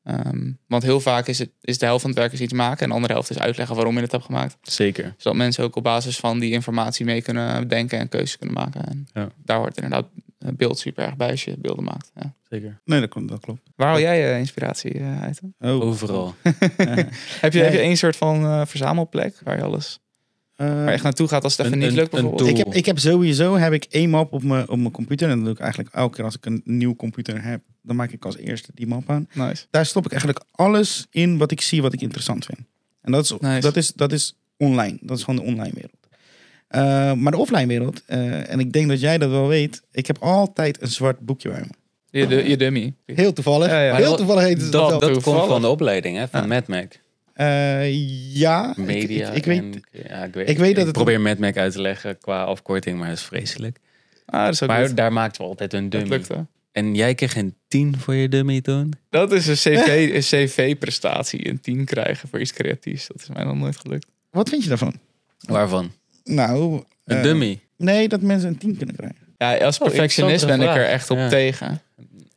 [0.03, 2.81] Ehm, want heel vaak is, het, is de helft van het werk is iets maken
[2.83, 4.57] en de andere helft is uitleggen waarom je het hebt gemaakt.
[4.61, 5.13] Zeker.
[5.17, 8.85] Zodat mensen ook op basis van die informatie mee kunnen denken en keuzes kunnen maken.
[8.85, 9.29] En Ja.
[9.43, 10.05] daar hoort inderdaad
[10.39, 12.11] het beeld super erg bij als je beelden maakt.
[12.15, 12.33] Ja.
[12.49, 12.81] Zeker.
[12.85, 13.27] Nee, dat klopt.
[13.27, 13.61] Dat klopt.
[13.75, 15.41] Waar haal jij je inspiratie eh, uit?
[15.59, 15.81] Oh.
[15.81, 16.35] Overal.
[16.43, 16.51] Ja.
[17.41, 17.63] Heb je, Nee.
[17.63, 19.99] heb je één soort van eh, verzamelplek waar je alles...
[20.67, 22.49] Waar je echt naartoe gaat als het even Een- niet lukt een bijvoorbeeld.
[22.49, 25.29] ik, heb, ik heb sowieso heb ik één map op mijn, op mijn computer.
[25.29, 27.61] En dat doe ik eigenlijk elke keer als ik een nieuw computer heb.
[27.81, 29.27] Dan maak ik als eerste die map aan.
[29.33, 29.65] Nice.
[29.69, 32.59] Daar stop ik eigenlijk alles in wat ik zie, wat ik interessant vind.
[33.01, 33.59] En dat is, Nice.
[33.61, 34.97] dat is, dat is online.
[35.01, 35.93] Dat is gewoon de online wereld.
[36.67, 39.81] Eh, maar de offline wereld, eh, en ik denk dat jij dat wel weet.
[39.91, 41.67] Ik heb altijd een zwart boekje bij me.
[42.19, 42.93] Je, de, je dummy.
[43.05, 43.67] Heel toevallig.
[43.69, 43.95] Ja, ja.
[43.95, 46.47] Heel Maar toevallig heet het Dat, dat komt van de opleiding hè, van Ja.
[46.47, 46.99] MadMac.
[47.33, 49.29] Eh, ja, ik- Media.
[49.29, 51.81] Ik, ik weet, en- ja, ik weet, ik weet dat het- probeer MadMac uit te
[51.81, 53.77] leggen qua afkorting, maar dat is vreselijk.
[54.25, 54.97] Ah, dat is ook Maar goed.
[54.97, 56.15] daar maakten we altijd een Dat dummy.
[56.15, 56.45] lukte.
[56.71, 58.93] En jij kreeg een 10 voor je dummy toen?
[59.09, 61.47] Dat is een cv, een cv-prestatie.
[61.49, 63.07] Een 10 krijgen voor iets creatiefs.
[63.07, 64.07] Dat is mij nog nooit gelukt.
[64.31, 64.93] wat vind je daarvan?
[65.39, 65.91] Waarvan?
[66.23, 67.59] Nou, Een eh, dummy.
[67.77, 69.17] Nee, dat mensen een 10 kunnen krijgen.
[69.37, 71.17] Ja, als Oh, perfectionist ben ik er echt op.
[71.17, 71.29] Ja.
[71.29, 71.81] tegen.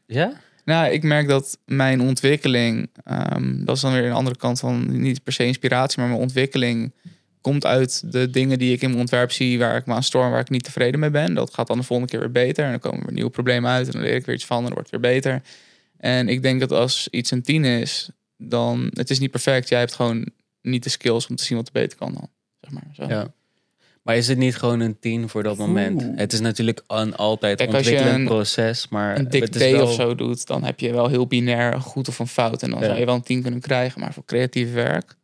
[0.07, 0.33] Ja?
[0.67, 5.01] Nou, ik merk dat mijn ontwikkeling, ehm, dat is dan weer een andere kant van
[5.01, 6.95] niet per se inspiratie, maar mijn ontwikkeling
[7.41, 10.25] komt uit de dingen die ik in mijn ontwerp zie, waar ik me aan stoor
[10.25, 11.35] en waar ik niet tevreden mee ben.
[11.35, 13.87] Dat gaat dan de volgende keer weer beter en dan komen er nieuwe problemen uit
[13.87, 15.43] en dan leer ik weer iets van en dan wordt het weer beter.
[15.97, 19.69] En ik denk dat als iets een 10 is, dan het is niet perfect.
[19.69, 20.29] Jij hebt gewoon
[20.63, 22.31] niet de skills om te zien wat er beter kan dan.
[22.61, 22.89] Zeg maar.
[22.93, 23.05] Zo.
[23.09, 23.35] Ja.
[24.07, 26.03] Maar is het niet gewoon een 10 voor dat moment?
[26.03, 26.17] Oeh.
[26.17, 29.55] Het is natuurlijk een altijd Kijk, als je ontwikkelend een- proces, maar Een het dik
[29.73, 29.83] wel...
[29.87, 32.63] of zo doet, dan heb je wel heel binair een goed of een fout.
[32.63, 32.85] En dan Ja.
[32.87, 34.01] zou je wel een 10 kunnen krijgen.
[34.01, 35.17] Maar voor creatief werk,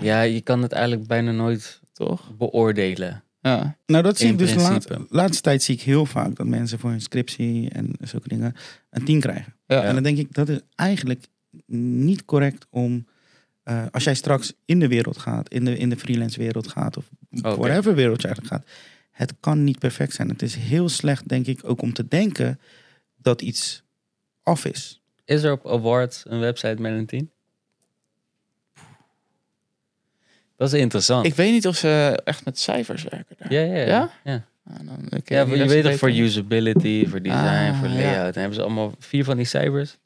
[0.00, 2.30] Ja, je kan het eigenlijk bijna nooit toch?
[2.36, 3.22] beoordelen.
[3.40, 3.76] Ja.
[3.86, 6.46] Nou, dat zie In ik dus de laatste, laatste tijd zie ik heel vaak dat
[6.46, 8.54] mensen voor hun scriptie en zulke dingen
[8.90, 9.54] een 10 krijgen.
[9.66, 9.82] Ja.
[9.82, 11.24] En dan denk ik, dat is eigenlijk
[11.66, 13.06] niet correct om,
[13.64, 16.96] eh, als jij straks in de wereld gaat, in de, in de freelance wereld gaat,
[16.96, 17.56] of Oké.
[17.56, 18.70] whatever wereld je eigenlijk gaat,
[19.10, 20.28] het kan niet perfect zijn.
[20.28, 22.60] Het is heel slecht, denk ik, ook om te denken
[23.16, 23.82] dat iets
[24.42, 25.02] af is.
[25.24, 27.30] Is er op Award een website met een 10?
[30.56, 31.26] Dat is interessant.
[31.26, 33.52] Ik weet niet of ze echt met cijfers werken daar.
[33.52, 33.86] Ja, ja, ja.
[33.86, 34.10] Ja?
[34.24, 34.44] ja.
[34.64, 37.38] Nou, dan, Ja, je weet toch voor usability, voor design,
[37.70, 37.94] Ah, voor ja.
[37.94, 38.34] layout.
[38.34, 39.96] En hebben ze allemaal vier van die cijfers?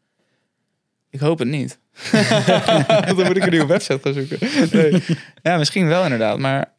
[1.11, 1.79] Ik hoop het niet.
[3.07, 4.38] dan moet ik een nieuwe website gaan zoeken.
[4.73, 5.03] Nee.
[5.42, 6.38] Ja, misschien wel inderdaad.
[6.38, 6.73] Maar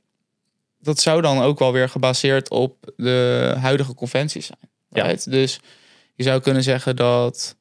[0.80, 4.60] dat zou dan ook wel weer gebaseerd op de huidige conventies zijn.
[4.89, 5.15] Ja.
[5.32, 5.60] Dus
[6.15, 7.58] je zou kunnen zeggen dat...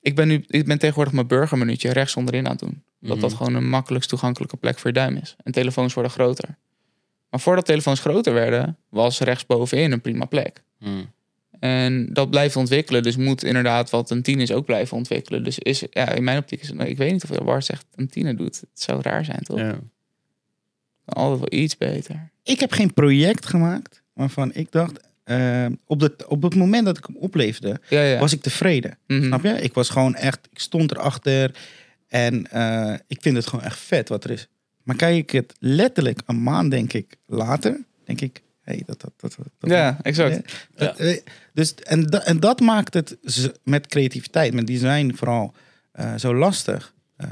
[0.00, 2.82] Ik ben, nu, ik ben tegenwoordig mijn burgermenuutje rechts onderin aan het doen.
[3.00, 3.38] Dat dat Mhm.
[3.38, 5.36] gewoon een makkelijkst toegankelijke plek voor je duim is.
[5.42, 6.56] En telefoons worden groter.
[7.30, 10.62] Maar voordat telefoons groter werden, was rechtsbovenin een prima plek.
[10.78, 11.10] Hmm.
[11.60, 13.02] En dat blijft ontwikkelen.
[13.02, 15.44] Dus moet inderdaad wat een tien is ook blijven ontwikkelen.
[15.44, 16.80] Dus is, ja, in mijn optiek is het...
[16.80, 18.60] Ik weet niet of de Wars echt een tiener doet.
[18.60, 19.58] Het zou raar zijn, toch?
[19.58, 19.78] Ja.
[21.04, 22.30] Altijd wel iets beter.
[22.42, 26.98] Ik heb geen project gemaakt waarvan ik dacht, eh, op, de, op het moment dat
[26.98, 28.18] ik hem opleverde, Ja, ja.
[28.18, 28.98] was ik tevreden.
[29.06, 29.24] Mhm.
[29.24, 29.48] Snap je?
[29.48, 31.54] Ik was gewoon echt, ik stond erachter.
[32.08, 34.48] En eh, ik vind het gewoon echt vet wat er is.
[34.82, 39.12] Maar kijk ik het letterlijk een maand, denk ik, later, denk ik, hey, dat, dat,
[39.16, 40.34] dat, dat- Ja, exact.
[40.34, 40.42] Ja.
[40.86, 41.18] Dat, eh,
[41.52, 43.16] dus, en, da- en dat maakt het
[43.64, 45.54] met creativiteit, met design vooral,
[45.92, 47.28] eh, zo lastig eh,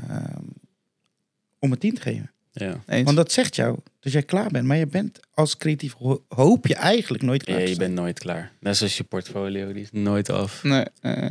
[1.59, 2.31] om het in te geven.
[2.53, 2.81] Ja.
[3.05, 4.67] Want dat zegt jou dat jij klaar bent.
[4.67, 8.19] Maar je bent als creatief, ho- hoop je eigenlijk nooit klaar Ja, je bent nooit
[8.19, 8.53] klaar.
[8.61, 10.63] Net zoals je portfolio, die is nooit af.
[10.63, 11.29] Nee, eh,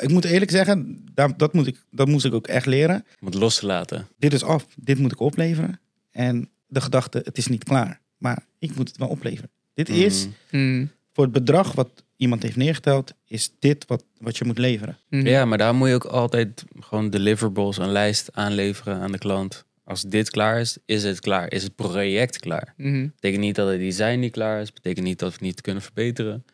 [0.00, 3.04] Ik moet eerlijk zeggen, dat, dat, moet ik, dat moest ik ook echt leren.
[3.08, 4.06] Je moet los te laten.
[4.18, 5.80] dit is af, dit moet ik opleveren.
[6.10, 8.00] En de gedachte, het is niet klaar.
[8.20, 9.50] Maar ik moet het wel opleveren.
[9.74, 10.32] Dit is, Mm.
[10.50, 14.98] hmm, voor het bedrag wat iemand heeft neergeteld, is dit wat, wat je moet leveren.
[15.08, 15.26] hmm.
[15.26, 19.64] Ja, maar daar moet je ook altijd gewoon deliverables, een lijst aanleveren aan de klant.
[19.84, 21.52] Als dit klaar is, is het klaar.
[21.52, 22.74] Is het project klaar.
[22.76, 23.08] Mhm.
[23.14, 24.72] Betekent niet dat het design niet klaar is.
[24.72, 26.44] Betekent niet dat we het niet kunnen verbeteren.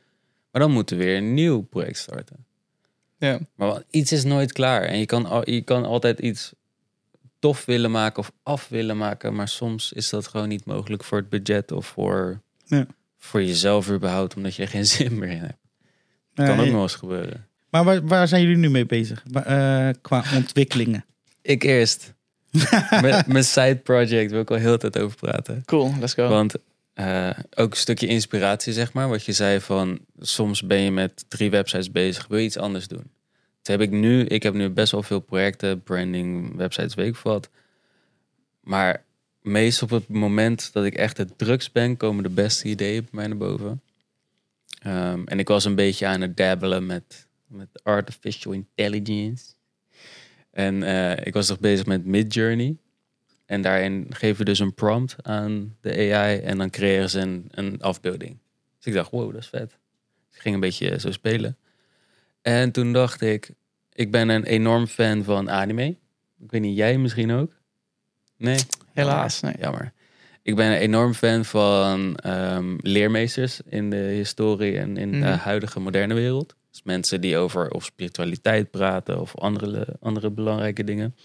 [0.51, 2.45] Maar dan moeten we weer een nieuw project starten.
[3.19, 3.39] Ja.
[3.55, 4.83] Maar wat- iets is nooit klaar.
[4.83, 6.53] En je kan, al- je kan altijd iets
[7.47, 9.35] tof willen maken of af willen maken.
[9.35, 12.87] Maar soms is dat gewoon niet mogelijk voor het budget of voor, Ja.
[13.19, 14.35] voor jezelf überhaupt.
[14.37, 15.57] Omdat je er geen zin meer in hebt.
[16.35, 17.47] Kan Eh, ook nog eens gebeuren.
[17.71, 19.25] Maar waar, waar zijn jullie nu mee bezig?
[19.33, 21.05] Eh, qua ontwikkelingen.
[21.43, 22.15] Ik eerst.
[23.03, 25.63] Met mijn side project wil ik al heel de tijd over praten.
[25.65, 26.29] Cool, let's go.
[26.29, 26.55] Want
[26.93, 29.09] eh, ook een stukje inspiratie, zeg maar.
[29.09, 32.89] Wat je zei van, soms ben je met drie websites bezig, wil je iets anders
[32.89, 33.11] doen.
[33.67, 34.25] Heb ik nu.
[34.25, 37.51] Ik heb nu best wel veel projecten, branding, websites, weet ik wat.
[38.61, 39.05] Maar
[39.43, 43.11] meest op het moment dat ik echt het drugs ben, komen de beste ideeën bij
[43.11, 43.83] mij naar boven.
[44.83, 49.45] Ehm, en ik was een beetje aan het dabbelen met, met artificial intelligence.
[50.51, 52.77] En eh, ik was nog bezig met Midjourney.
[53.47, 57.49] En daarin geven we dus een prompt aan de AI en dan creëren ze een,
[57.51, 58.39] een afbeelding.
[58.77, 59.69] Dus ik dacht, wow, dat is vet.
[59.69, 61.57] Dus ik ging een beetje zo spelen.
[62.47, 63.51] En toen dacht ik,
[63.93, 65.87] ik ben een enorm fan van anime.
[66.41, 67.53] Ik weet niet, jij misschien ook?
[68.37, 68.59] Nee?
[68.93, 69.55] Helaas, nee.
[69.59, 69.93] Jammer.
[70.43, 75.21] Ik ben een enorm fan van ehm, leermeesters in de historie en in Mhm.
[75.21, 76.57] de huidige moderne wereld.
[76.71, 81.17] Dus mensen die over of spiritualiteit praten of andere, andere belangrijke dingen.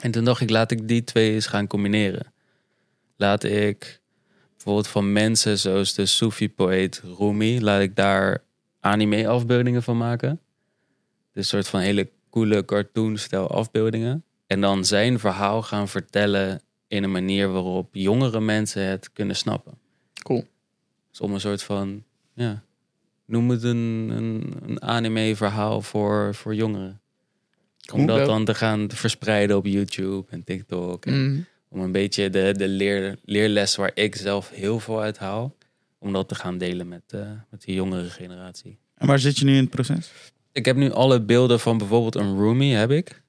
[0.00, 2.32] En toen dacht ik, laat ik die twee eens gaan combineren.
[3.16, 4.00] Laat ik
[4.54, 8.42] bijvoorbeeld van mensen zoals de Sufi-poëet Rumi, laat ik daar
[8.82, 10.40] anime-afbeeldingen van maken.
[11.32, 14.24] Dus een soort van hele coole cartoon-stijl afbeeldingen.
[14.46, 19.78] En dan zijn verhaal gaan vertellen in een manier waarop jongere mensen het kunnen snappen.
[20.22, 20.46] Cool.
[21.10, 22.04] Dus om een soort van,
[22.34, 22.62] ja,
[23.24, 27.00] noem het een, een, een anime-verhaal voor, voor jongeren.
[27.92, 31.06] Om dat dan te gaan verspreiden op YouTube en TikTok.
[31.06, 31.40] En Mhm.
[31.68, 35.56] Om een beetje de, de leer, leerles waar ik zelf heel veel uit haal,
[36.02, 38.78] om dat te gaan delen met, eh, met die jongere generatie.
[38.94, 40.12] En waar zit je nu in het proces?
[40.52, 43.22] Ik heb nu alle beelden van bijvoorbeeld een roomie, heb ik.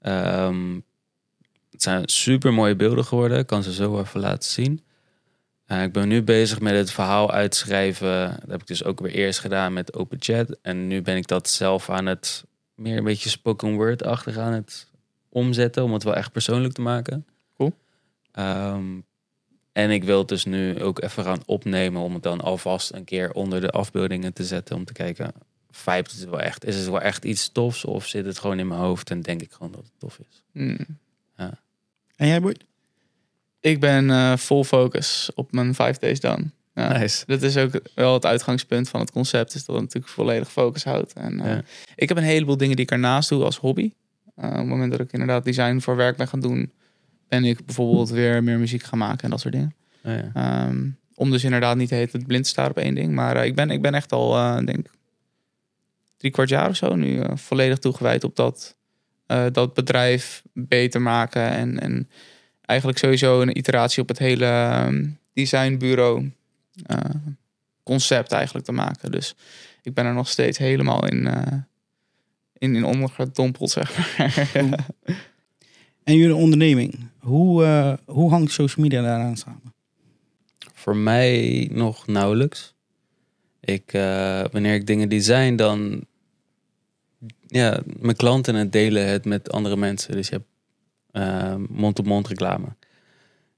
[0.00, 0.74] Ehm,
[1.70, 3.38] het zijn super mooie beelden geworden.
[3.38, 4.82] Ik kan ze zo even laten zien.
[5.64, 8.30] Eh, ik ben nu bezig met het verhaal uitschrijven.
[8.40, 10.56] Dat heb ik dus ook weer eerst gedaan met OpenChat.
[10.62, 12.44] En nu ben ik dat zelf aan het
[12.74, 14.86] meer een beetje spoken word-achtig aan het
[15.28, 15.82] omzetten.
[15.82, 17.26] Om het wel echt persoonlijk te maken.
[17.56, 17.72] Cool.
[18.32, 19.00] Ehm,
[19.78, 22.02] en ik wil het dus nu ook even gaan opnemen.
[22.02, 24.76] Om het dan alvast een keer onder de afbeeldingen te zetten.
[24.76, 25.32] Om te kijken,
[25.70, 26.64] vibet het wel echt?
[26.64, 27.84] Is het wel echt iets tofs?
[27.84, 30.42] Of zit het gewoon in mijn hoofd en denk ik gewoon dat het tof is?
[30.52, 30.82] Mhm.
[32.16, 32.64] En jij, Boyd?
[33.60, 36.50] Ik ben eh full focus op mijn five days done.
[36.74, 36.98] Ja.
[36.98, 37.24] Nice.
[37.26, 40.84] Dat is ook wel het uitgangspunt van het concept, is dat het natuurlijk volledig focus
[40.84, 41.12] houdt.
[41.12, 41.62] En, eh, Ja.
[41.94, 43.92] Ik heb een heleboel dingen die ik ernaast doe als hobby.
[44.34, 46.72] Eh, op het moment dat ik inderdaad design voor werk ben gaan doen,
[47.28, 49.74] ben ik bijvoorbeeld weer meer muziek gaan maken en dat soort dingen.
[50.04, 50.30] Oh ja.
[50.34, 53.12] Ehm, om dus inderdaad niet het blind te staan op één ding.
[53.12, 54.86] Maar eh, ik, ben, ik ben echt al, eh, denk
[56.16, 58.76] drie kwart jaar of zo nu eh, volledig toegewijd op dat,
[59.52, 61.50] dat bedrijf beter maken.
[61.50, 62.10] En, en
[62.64, 66.32] eigenlijk sowieso een iteratie op het hele ehm, designbureau
[67.82, 69.10] concept eigenlijk te maken.
[69.10, 69.34] Dus
[69.82, 71.26] ik ben er nog steeds helemaal in,
[72.52, 74.46] in, in ondergedompeld, zeg maar.
[76.08, 79.74] En jullie onderneming, hoe, eh, hoe hangt social media daaraan samen?
[80.74, 82.74] Voor mij nog nauwelijks.
[83.60, 86.04] Ik, eh, wanneer ik dingen design, dan...
[87.46, 90.12] Ja, mijn klanten het delen het met andere mensen.
[90.12, 90.46] Dus je hebt
[91.10, 92.66] eh, mond-op-mond reclame.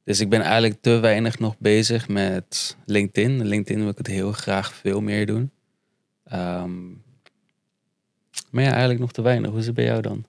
[0.04, 3.46] Dus ik ben eigenlijk te weinig nog bezig met LinkedIn.
[3.46, 5.50] LinkedIn wil ik het heel graag veel meer doen.
[6.24, 6.88] Ehm,
[8.50, 9.50] maar ja, eigenlijk nog te weinig.
[9.50, 10.24] Hoe is het bij jou dan?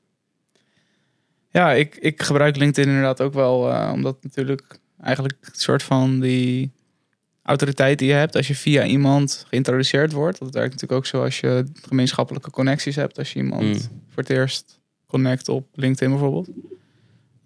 [1.52, 6.20] Ja, ik, ik gebruik LinkedIn inderdaad ook wel, eh, omdat natuurlijk eigenlijk een soort van
[6.20, 6.72] die
[7.44, 10.40] autoriteit die je hebt als je via iemand geïntroduceerd wordt.
[10.40, 13.18] Dat werkt natuurlijk ook zo als je gemeenschappelijke connecties hebt.
[13.18, 13.74] Als je iemand Mm.
[14.10, 16.50] voor het eerst connect op LinkedIn bijvoorbeeld.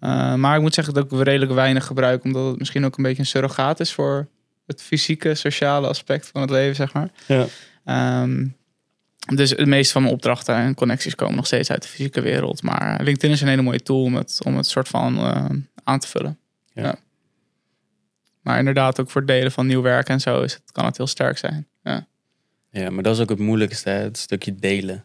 [0.00, 3.02] Eh, maar ik moet zeggen dat ik redelijk weinig gebruik, omdat het misschien ook een
[3.02, 4.28] beetje een surrogaat is voor
[4.66, 7.10] het fysieke, sociale aspect van het leven, zeg maar.
[7.26, 7.46] Ja.
[7.84, 8.46] Ehm,
[9.34, 12.62] dus het meeste van mijn opdrachten en connecties komen nog steeds uit de fysieke wereld.
[12.62, 15.44] Maar LinkedIn is een hele mooie tool om het, om het soort van eh,
[15.84, 16.38] aan te vullen.
[16.72, 16.98] Ja.
[18.40, 20.96] Maar inderdaad, ook voor het delen van nieuw werk en zo is het, kan het
[20.96, 21.66] heel sterk zijn.
[21.82, 22.06] Ja.
[22.70, 24.02] Ja, maar dat is ook het moeilijkste, hè?
[24.02, 25.04] het stukje delen.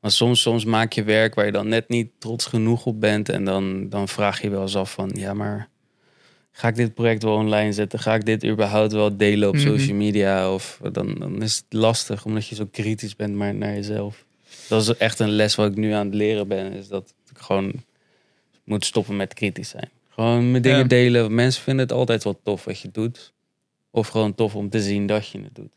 [0.00, 3.28] Maar soms, soms maak je werk waar je dan net niet trots genoeg op bent.
[3.28, 5.68] En dan, dan vraag je wel eens af van, ja, maar
[6.58, 7.98] ga ik dit project wel online zetten?
[7.98, 9.64] Ga ik dit überhaupt wel delen op Mhm.
[9.66, 10.52] social media?
[10.54, 14.24] Of dan, dan is het lastig, omdat je zo kritisch bent maar naar jezelf.
[14.68, 16.72] Dat is echt een les wat ik nu aan het leren ben.
[16.72, 17.72] Is dat ik gewoon
[18.64, 19.88] moet stoppen met kritisch zijn.
[20.08, 20.84] Gewoon mijn dingen Ja.
[20.84, 21.34] delen.
[21.34, 23.32] Mensen vinden het altijd wel tof wat je doet.
[23.90, 25.72] Of gewoon tof om te zien dat je het doet.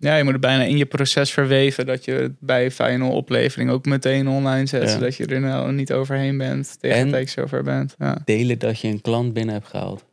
[0.00, 3.70] Ja, je moet het bijna in je proces verweven dat je het bij final oplevering
[3.70, 4.82] ook meteen online zet.
[4.82, 4.88] Ja.
[4.88, 7.94] Zodat je er nou niet overheen bent, tegen En- de tijd zover bent.
[7.98, 10.04] Ja, Delen dat je een klant binnen hebt gehaald.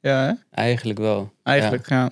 [0.00, 0.32] ja hè?
[0.62, 1.32] Eigenlijk wel.
[1.42, 1.88] eigenlijk.
[1.88, 2.10] Ja.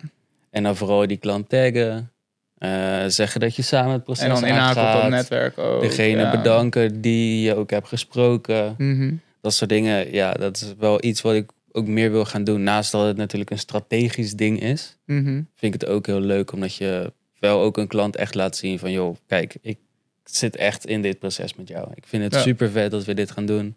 [0.51, 2.11] En dan vooral die klant taggen.
[2.59, 5.03] eh, zeggen dat je samen het proces En dan inhaken op aangaat.
[5.03, 5.81] dat netwerk ook.
[5.83, 8.75] Degene bedanken die je ook hebt gesproken.
[8.79, 9.13] Mhm.
[9.41, 10.13] Dat soort dingen.
[10.13, 12.63] Ja, dat is wel iets wat ik ook meer wil gaan doen.
[12.63, 14.97] Naast dat het natuurlijk een strategisch ding is.
[15.05, 15.25] Mhm.
[15.55, 16.53] Vind ik het ook heel leuk.
[16.53, 18.93] Omdat je wel ook een klant echt laat zien van...
[18.93, 19.79] joh, kijk, ik
[20.25, 21.89] zit echt in dit proces met jou.
[21.95, 22.41] Ik vind het Ja.
[22.41, 23.77] super vet dat we dit gaan doen.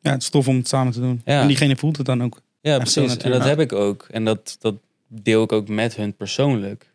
[0.00, 1.20] Ja, het is tof om het samen te doen.
[1.24, 1.40] Ja.
[1.40, 2.40] En diegene voelt het dan ook.
[2.60, 3.16] Ja, precies.
[3.16, 4.06] En dat heb ik ook.
[4.10, 4.74] En dat, dat
[5.08, 6.87] deel ik ook met hun persoonlijk.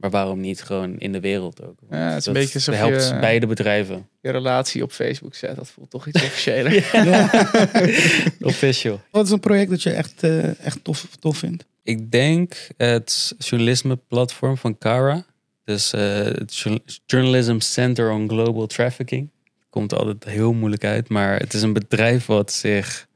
[0.00, 1.74] Maar waarom niet gewoon in de wereld ook?
[1.80, 4.08] Want Ja, het is een dat beetje alsof helpt je- beide bedrijven.
[4.20, 6.72] Je relatie op Facebook zet, dat voelt toch iets officiëler.
[8.40, 9.00] Official.
[9.10, 11.64] Wat is een project dat je echt, eh, echt tof, tof vindt?
[11.82, 15.24] Ik denk het journalisme platform van Cara.
[15.64, 19.30] Dus eh, het Jour- Journalism Center on Global Trafficking.
[19.70, 21.08] Komt altijd heel moeilijk uit.
[21.08, 23.06] Maar het is een bedrijf wat zich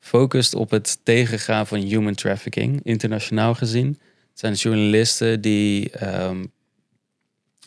[0.00, 3.98] focust op het tegengaan van human trafficking, internationaal gezien.
[4.40, 6.44] Het zijn journalisten die ehm,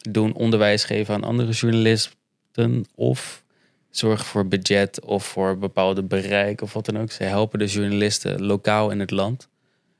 [0.01, 3.43] doen onderwijs geven aan andere journalisten of
[3.89, 7.11] zorgen voor budget of voor bepaalde bereik of wat dan ook.
[7.11, 9.49] Ze helpen de journalisten lokaal in het land.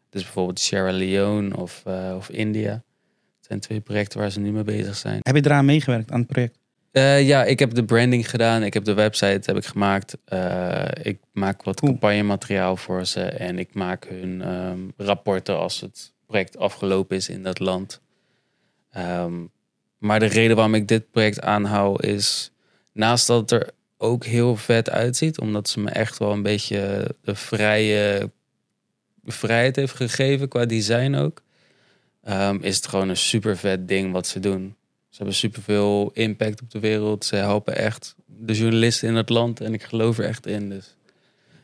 [0.10, 2.72] Dus bijvoorbeeld Sierra Leone of, uh, of India.
[2.72, 5.20] Het zijn twee projecten waar ze nu mee bezig zijn.
[5.22, 6.58] Heb je eraan meegewerkt aan het project?
[6.92, 8.64] Uh, ja, ik heb de branding gedaan.
[8.64, 10.18] Ik heb de website heb ik gemaakt.
[10.34, 13.22] Uh, ik maak wat campagnemateriaal voor ze.
[13.22, 18.02] En ik maak hun ehm, rapporten als het project afgelopen is in dat land.
[18.92, 19.34] Ehm,
[19.98, 22.52] maar de reden waarom ik dit project aanhoud is...
[22.92, 25.40] Naast dat het er ook heel vet uitziet.
[25.40, 28.32] Omdat ze me echt wel een beetje de vrije
[29.26, 30.48] vrijheid heeft gegeven.
[30.48, 31.42] Qua design ook.
[32.24, 34.76] ehm, is het gewoon een super vet ding wat ze doen.
[35.10, 37.26] Ze hebben superveel impact op de wereld.
[37.26, 39.62] Ze helpen echt de journalisten in het land.
[39.62, 40.70] En ik geloof er echt in.
[40.70, 40.96] Dus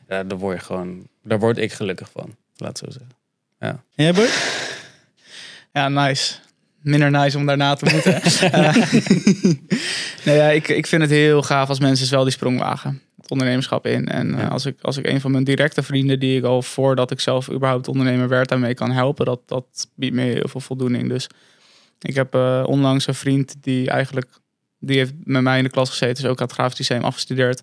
[0.08, 2.36] ja, daar word je gewoon, daar word ik gelukkig van.
[2.56, 3.19] Laat zo zeggen.
[3.60, 4.28] En jij, Boy?
[5.72, 6.34] Ja, nice.
[6.82, 8.20] Minder nice om daarna te moeten.
[8.52, 8.76] Eh,
[10.24, 13.02] nee, ja, ik, ik vind het heel gaaf als mensen dus wel die sprong wagen.
[13.20, 14.08] Het ondernemerschap in.
[14.08, 14.46] En eh, Ja.
[14.46, 17.50] als, ik, als ik een van mijn directe vrienden die ik al voordat ik zelf
[17.50, 21.08] überhaupt ondernemer werd daarmee kan helpen, dat, dat biedt me heel veel voldoening.
[21.08, 21.26] Dus
[22.00, 24.28] ik heb eh, onlangs een vriend die eigenlijk,
[24.78, 27.62] die heeft met mij in de klas gezeten, is ook aan het grafisch systeem afgestudeerd.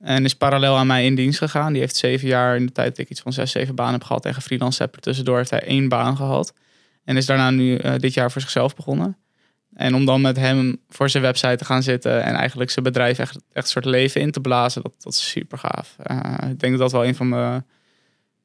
[0.00, 1.72] En is parallel aan mij in dienst gegaan.
[1.72, 4.04] Die heeft zeven jaar in de tijd dat ik iets van zes, zeven banen heb
[4.04, 4.24] gehad.
[4.24, 4.94] En gefreelanced heb.
[4.94, 6.52] Tussendoor heeft hij één baan gehad.
[7.04, 9.16] En is daarna nu eh, dit jaar voor zichzelf begonnen.
[9.74, 13.18] En om dan met hem voor zijn website te gaan zitten en eigenlijk zijn bedrijf
[13.18, 15.96] echt, echt een soort leven in te blazen, dat, dat is super gaaf.
[16.02, 17.66] Eh, ik denk dat dat wel een van mijn,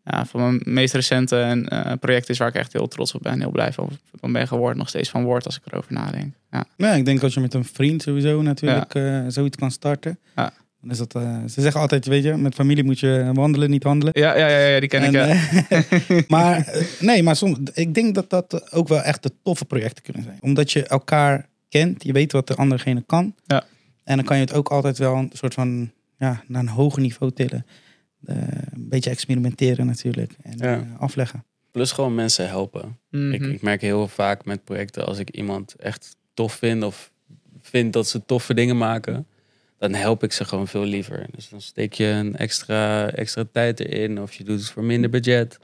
[0.04, 3.22] ja, van mijn meest recente en, eh, projecten is waar ik echt heel trots op
[3.22, 3.89] ben en heel blij van,
[4.22, 4.78] ben geworden.
[4.78, 6.34] Nog steeds van word als ik erover nadenk.
[6.52, 8.91] Ja, Ja, ik denk als je met een vriend sowieso natuurlijk
[9.28, 10.20] zoiets kan starten.
[10.36, 10.54] Ja.
[10.82, 13.84] Dan is dat, eh, ze zeggen altijd, weet je, met familie moet je wandelen, niet
[13.84, 14.13] handelen.
[14.21, 15.13] ja, ja, ja, ja, die ken ik.
[15.13, 16.21] En, eh.
[16.27, 20.03] maar eh, nee, maar soms, ik denk dat dat ook wel echt de toffe projecten
[20.03, 20.38] kunnen zijn.
[20.41, 23.36] Omdat je elkaar kent, je weet wat de andergene kan.
[23.45, 23.63] Ja.
[24.03, 27.01] En dan kan je het ook altijd wel een soort van, ja, naar een hoger
[27.01, 27.65] niveau tillen.
[28.25, 28.36] Eh,
[28.71, 30.34] een beetje experimenteren natuurlijk.
[30.41, 30.88] En Ja.
[30.99, 31.43] afleggen.
[31.71, 32.82] Plus gewoon mensen helpen.
[33.11, 33.49] ik, Mhm.
[33.51, 37.11] ik merk heel vaak met projecten als ik iemand echt tof vind of
[37.61, 39.27] vind dat ze toffe dingen maken,
[39.80, 41.25] dan help ik ze gewoon veel liever.
[41.36, 45.09] Dus dan steek je een extra, extra tijd erin of je doet het voor minder
[45.09, 45.59] budget.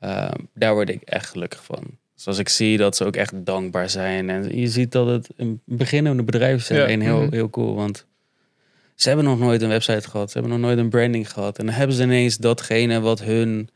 [0.00, 1.84] Ehm, daar word ik echt gelukkig van.
[2.14, 4.30] Dus als ik zie dat ze ook echt dankbaar zijn.
[4.30, 7.00] En je ziet dat het een beginnende bedrijven zijn.
[7.00, 7.32] Ja, heel, mhm.
[7.32, 7.74] heel cool.
[7.74, 8.06] Want
[8.94, 10.30] ze hebben nog nooit een website gehad.
[10.30, 11.58] Ze hebben nog nooit een branding gehad.
[11.58, 13.68] En dan hebben ze ineens datgene wat hun,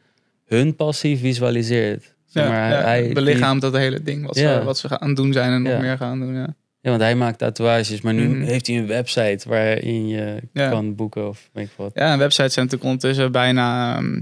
[0.47, 2.15] hun passie visualiseert.
[2.27, 5.53] Zeg maar, ja, hij, belichaamt dat hele ding wat, ze, wat ze gaan doen zijn
[5.53, 6.35] en nog meer gaan doen.
[6.35, 6.55] Ja.
[6.83, 8.01] Ja, want hij maakt tatoeages.
[8.01, 8.43] Maar nu Mhm.
[8.43, 10.69] heeft hij een website waarin je Ja.
[10.71, 11.91] kan boeken of weet ik wat.
[11.95, 14.21] Ja, en websites zijn natuurlijk ondertussen bijna, ehm,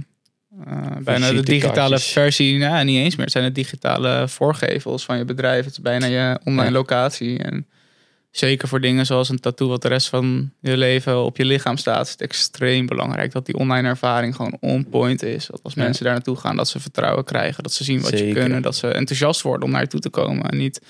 [0.66, 2.58] eh, bijna de digitale versie.
[2.58, 3.24] Nou, niet eens meer.
[3.24, 5.64] Het zijn de digitale voorgevels van je bedrijf.
[5.64, 6.76] Het is bijna je online Ja.
[6.76, 7.38] locatie.
[7.38, 7.66] En
[8.30, 11.76] zeker voor dingen zoals een tattoo wat de rest van je leven op je lichaam
[11.76, 15.46] staat, is het extreem belangrijk dat die online ervaring gewoon on point is.
[15.46, 15.82] Dat als Ja.
[15.82, 18.76] mensen daar naartoe gaan, dat ze vertrouwen krijgen, dat ze zien wat je kunnen, dat
[18.76, 20.50] ze enthousiast worden om naar je toe te komen.
[20.50, 20.80] En niet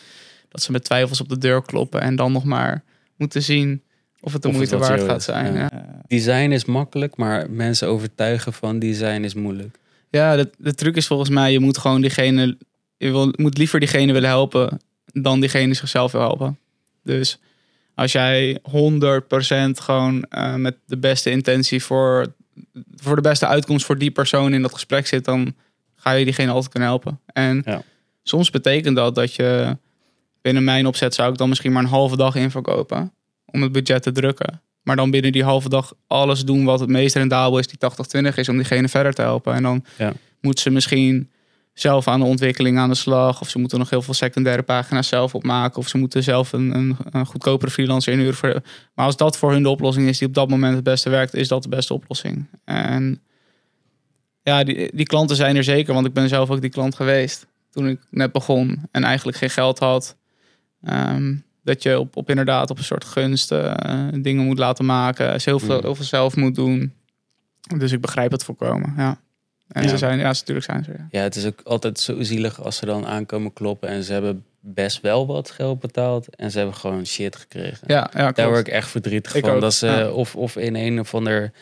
[0.48, 2.82] dat ze met twijfels op de deur kloppen en dan nog maar
[3.16, 3.82] moeten zien
[4.20, 5.54] of het de Of moeite waard gaat zijn.
[5.54, 5.68] ja.
[5.72, 6.00] Ja.
[6.06, 9.78] Design is makkelijk, maar mensen overtuigen van design is moeilijk.
[10.10, 12.56] Ja, de, de truc is volgens mij, je moet gewoon diegene,
[12.96, 14.80] je wil, moet liever diegene willen helpen
[15.12, 16.58] dan diegene zichzelf wil helpen.
[17.02, 17.38] Dus
[17.94, 18.64] als jij 100%
[19.74, 22.26] gewoon eh, met de beste intentie voor,
[22.96, 25.54] voor de beste uitkomst voor die persoon in dat gesprek zit, dan
[25.96, 27.20] ga je diegene altijd kunnen helpen.
[27.26, 27.82] En Ja.
[28.22, 29.76] soms betekent dat dat je
[30.48, 33.12] binnen mijn opzet zou ik dan misschien maar een halve dag in verkopen
[33.46, 34.60] om het budget te drukken.
[34.82, 37.78] Maar dan binnen die halve dag alles doen wat het meest rendabel is, die
[38.32, 39.54] 80-20 is, om diegene verder te helpen.
[39.54, 40.12] En dan Ja.
[40.40, 41.30] moet ze misschien
[41.74, 43.40] zelf aan de ontwikkeling aan de slag.
[43.40, 45.78] Of ze moeten nog heel veel secundaire pagina's zelf opmaken.
[45.78, 48.34] Of ze moeten zelf een, een, een goedkopere freelancer inhuren.
[48.34, 48.62] Voor,
[48.94, 51.34] maar als dat voor hun de oplossing is die op dat moment het beste werkt,
[51.34, 52.46] is dat de beste oplossing.
[52.64, 53.20] En
[54.42, 57.46] ja, die, die klanten zijn er zeker, want ik ben zelf ook die klant geweest
[57.70, 60.16] toen ik net begon en eigenlijk geen geld had.
[60.82, 65.40] Ehm, dat je op, op inderdaad op een soort gunst eh, dingen moet laten maken.
[65.40, 65.82] Ze heel veel, Mm.
[65.82, 66.92] heel veel zelf moet doen.
[67.76, 69.20] Dus ik begrijp het voorkomen, ja.
[69.68, 69.88] En Ja.
[69.88, 70.90] ze zijn, ja, ze- natuurlijk zijn ze.
[70.90, 71.06] Ja.
[71.10, 74.44] Ja, het is ook altijd zo zielig als ze dan aankomen kloppen en ze hebben
[74.60, 77.78] best wel wat geld betaald en ze hebben gewoon shit gekregen.
[77.86, 79.54] Ja, ja, Daar word ik echt verdrietig Ik van.
[79.54, 80.10] ook, Dat ze ja.
[80.10, 81.52] of, of in een of ander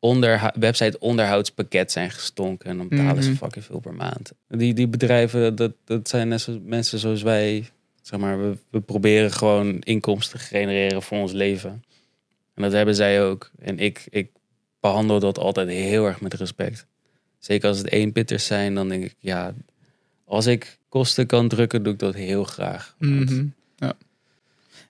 [0.00, 2.70] onderha- website onderhoudspakket zijn gestonken.
[2.70, 3.38] En dan betalen ze Mhm.
[3.38, 4.32] fucking veel per maand.
[4.48, 7.68] Die, die bedrijven, dat, dat zijn net zo, mensen zoals wij.
[8.06, 11.84] Zeg maar, we, we proberen gewoon inkomsten te genereren voor ons leven.
[12.54, 13.50] En dat hebben zij ook.
[13.58, 14.30] En ik, ik
[14.80, 16.86] behandel dat altijd heel erg met respect.
[17.38, 19.54] Zeker als het één pitters zijn, dan denk ik, ja,
[20.24, 22.94] als ik kosten kan drukken, doe ik dat heel graag.
[22.98, 23.46] Mhm.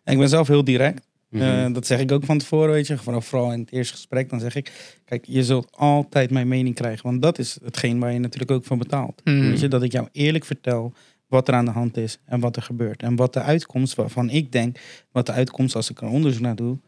[0.04, 1.06] En ik ben zelf heel direct.
[1.28, 1.42] Mhm.
[1.42, 2.98] Eh, dat zeg ik ook van tevoren, weet je.
[2.98, 4.96] Vooral, in het eerste gesprek, dan zeg ik...
[5.04, 7.06] Kijk, je zult altijd mijn mening krijgen.
[7.06, 9.20] Want dat is hetgeen waar je natuurlijk ook voor betaalt.
[9.24, 9.40] Mhm.
[9.40, 10.92] Weet je, dat ik jou eerlijk vertel
[11.26, 13.02] wat er aan de hand is en wat er gebeurt.
[13.02, 14.78] En wat de uitkomst waarvan ik denk,
[15.12, 16.78] wat de uitkomst als ik er onderzoek naar doe.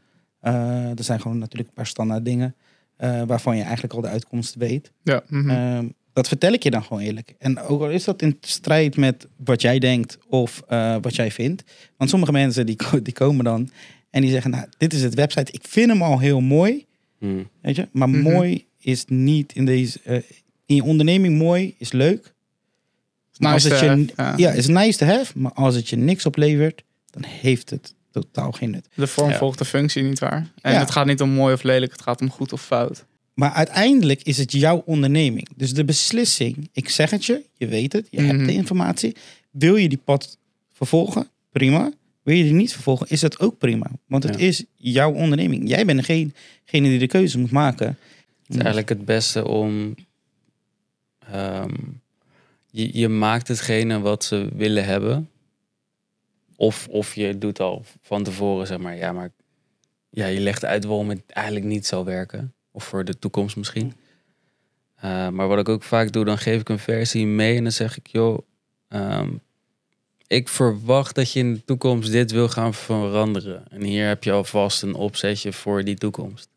[0.41, 2.55] eh er zijn gewoon natuurlijk een paar standaard dingen
[2.97, 4.93] eh, waarvan je eigenlijk al de uitkomst weet.
[5.03, 5.23] Ja.
[5.29, 5.51] mhm.
[5.51, 7.35] Ehm, dat vertel ik je dan gewoon eerlijk.
[7.39, 11.31] En ook al is dat in strijd met wat jij denkt of eh, wat jij
[11.31, 11.63] vindt.
[11.97, 13.71] Want sommige mensen die, die komen dan
[14.11, 15.53] en die zeggen, nou, dit is het website.
[15.53, 16.87] Ik vind hem al heel mooi,
[17.19, 17.43] Mhm.
[17.63, 17.89] weet je.
[17.93, 18.21] Maar Mhm.
[18.23, 20.01] mooi is niet in deze...
[20.67, 22.35] in je onderneming mooi is leuk.
[23.39, 24.35] Maar als het je, have, ja.
[24.37, 25.39] ja, is nice to have.
[25.39, 28.89] Maar als het je niks oplevert, dan heeft het totaal geen nut.
[28.95, 29.37] De vorm Ja.
[29.37, 30.51] volgt de functie, niet waar?
[30.61, 30.79] En Ja.
[30.79, 33.05] het gaat niet om mooi of lelijk, het gaat om goed of fout.
[33.35, 35.49] Maar uiteindelijk is het jouw onderneming.
[35.57, 38.47] Dus de beslissing, ik zeg het je, je weet het, je hebt Mhm.
[38.47, 39.17] de informatie.
[39.51, 40.39] Wil je die pad
[40.73, 41.29] vervolgen?
[41.53, 41.93] Prima.
[42.23, 43.91] Wil je die niet vervolgen, is dat ook prima.
[44.07, 44.47] Want het Ja.
[44.47, 45.69] is jouw onderneming.
[45.69, 46.31] Jij bent degene
[46.65, 47.87] degene die de keuze moet maken.
[47.87, 47.97] Het
[48.49, 49.95] is eigenlijk het beste om.
[51.33, 51.75] ehm,
[52.71, 55.31] je, je maakt hetgene wat ze willen hebben.
[56.57, 59.31] Of, of je doet al van tevoren, zeg maar, ja, maar
[60.11, 62.55] ja, je legt uit waarom het eigenlijk niet zal werken.
[62.71, 63.95] Of voor de toekomst misschien.
[64.95, 67.73] Eh, maar wat ik ook vaak doe, dan geef ik een versie mee en dan
[67.73, 68.39] zeg ik, joh,
[68.89, 69.31] ehm,
[70.27, 73.65] ik verwacht dat je in de toekomst dit wil gaan veranderen.
[73.71, 76.49] En hier heb je alvast een opzetje voor die toekomst.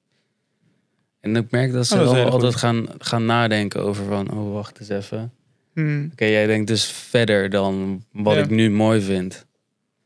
[1.19, 2.61] En ik merk dat ze Oh, dat heel altijd goed.
[2.61, 5.33] gaan, gaan nadenken over van, oh wacht eens even.
[5.73, 6.09] Hmm.
[6.11, 8.41] Oké, jij denkt dus verder dan wat Ja.
[8.41, 9.45] ik nu mooi vind.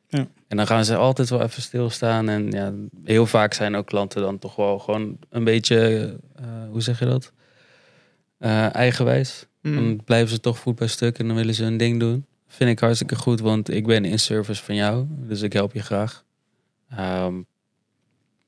[0.08, 0.28] Ja.
[0.48, 2.30] En dan gaan ze altijd wel even stilstaan.
[2.30, 5.78] En ja, heel vaak zijn ook klanten dan toch wel gewoon een beetje,
[6.36, 7.32] eh, hoe zeg je dat?
[8.38, 9.46] Eh, eigenwijs.
[9.62, 9.76] Hmm.
[9.76, 12.26] Dan blijven ze toch voet bij stuk en dan willen ze hun ding doen.
[12.48, 15.06] Vind ik hartstikke goed, want ik ben in service van jou.
[15.10, 16.24] Dus ik help je graag.
[16.90, 17.34] Ehm,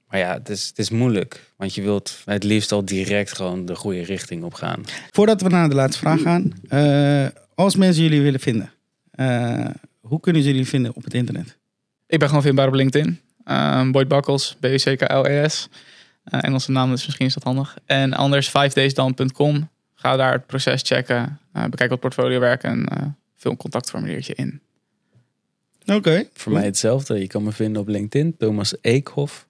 [0.10, 1.52] maar ja, het is, het is moeilijk.
[1.58, 4.84] Want je wilt het liefst al direct gewoon de goede richting op gaan.
[5.12, 6.54] Voordat we naar de laatste vraag gaan.
[6.70, 8.72] eh, als mensen jullie willen vinden.
[9.12, 9.66] eh,
[10.00, 11.58] hoe kunnen ze jullie vinden op het internet?
[12.08, 13.20] Ik ben gewoon vindbaar op LinkedIn.
[13.44, 15.68] Ehm Boyd Bakkels, B-U-C-K-L-E-S.
[16.24, 17.78] Eh, Engelse naam, dus misschien is dat handig.
[17.86, 19.70] En anders 5daysdan.com.
[19.94, 21.40] Ga daar het proces checken.
[21.70, 23.06] bekijk wat portfolio werk en eh
[23.36, 24.62] vul een contactformuliertje in.
[25.86, 26.28] Oké.
[26.34, 27.20] Voor mij hetzelfde.
[27.20, 29.48] Je kan me vinden op LinkedIn, Thomas Eekhoff.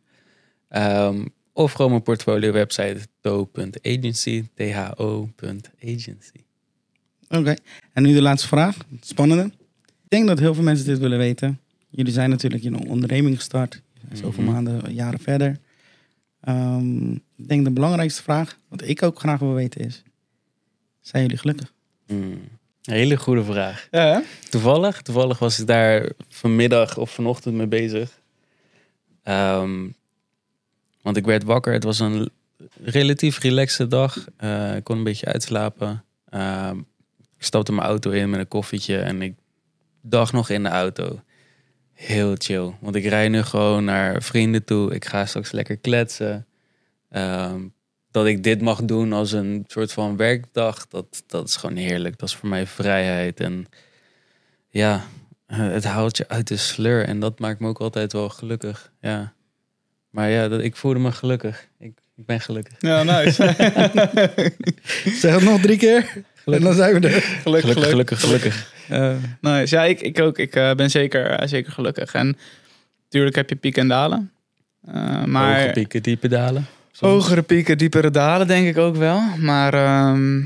[0.69, 6.41] Ehm, of gewoon mijn portfolio website to.agency, tho.agency.
[7.29, 7.55] Oké.
[7.93, 8.77] En nu de laatste vraag.
[9.01, 9.43] Spannende.
[10.03, 11.59] Ik denk dat heel veel mensen dit willen weten.
[11.89, 13.81] Jullie zijn natuurlijk in een onderneming gestart.
[14.13, 14.51] Zoveel Mhm.
[14.53, 15.57] maanden, jaren verder.
[16.41, 20.03] Ehm, ik denk de belangrijkste vraag, wat ik ook graag wil weten is...
[21.01, 21.73] Zijn jullie gelukkig?
[22.07, 22.39] Hmm.
[22.81, 23.87] Hele goede vraag.
[23.91, 28.19] Ja, Toevallig, toevallig was ik daar vanmiddag of vanochtend mee bezig.
[29.23, 29.87] Ehm,
[31.07, 31.73] want ik werd wakker.
[31.73, 32.29] Het was een
[32.83, 34.27] relatief relaxe dag.
[34.37, 36.03] Eh, ik kon een beetje uitslapen.
[36.29, 36.77] Ehm,
[37.37, 39.35] ik stapte mijn auto in met een koffietje en ik
[40.01, 41.21] dacht nog in de auto.
[41.93, 42.73] Heel chill.
[42.79, 44.93] Want ik rij nu gewoon naar vrienden toe.
[44.93, 46.47] Ik ga straks lekker kletsen.
[47.09, 47.61] Ehm,
[48.11, 52.17] dat ik dit mag doen als een soort van werkdag, dat, dat is gewoon heerlijk.
[52.17, 53.39] Dat is voor mij vrijheid.
[53.39, 53.65] En
[54.69, 55.05] ja,
[55.45, 57.05] het haalt je uit de sleur.
[57.05, 58.91] En dat maakt me ook altijd wel gelukkig.
[59.01, 59.35] Ja.
[60.17, 61.67] Maar ja, dat, ik voelde me gelukkig.
[61.79, 62.75] Ik, ik ben gelukkig.
[62.79, 63.43] ja nice.
[65.21, 66.23] Zeg het nog drie keer.
[66.45, 67.21] En dan zijn we er.
[67.21, 68.73] gelukkig, Gelukkig, gelukkig, gelukkig.
[68.87, 69.75] Eh, Nice.
[69.75, 70.37] Ja, ik, ik ook.
[70.37, 72.13] Ik eh, ben zeker, eh, zeker gelukkig.
[72.13, 72.37] En
[73.03, 74.31] natuurlijk heb je pieken en dalen.
[74.85, 76.65] Eh, maar Hoge pieken, diepe dalen.
[76.91, 77.13] Soms.
[77.13, 79.21] hogere pieken, diepere dalen denk ik ook wel.
[79.37, 80.41] Maar ehm,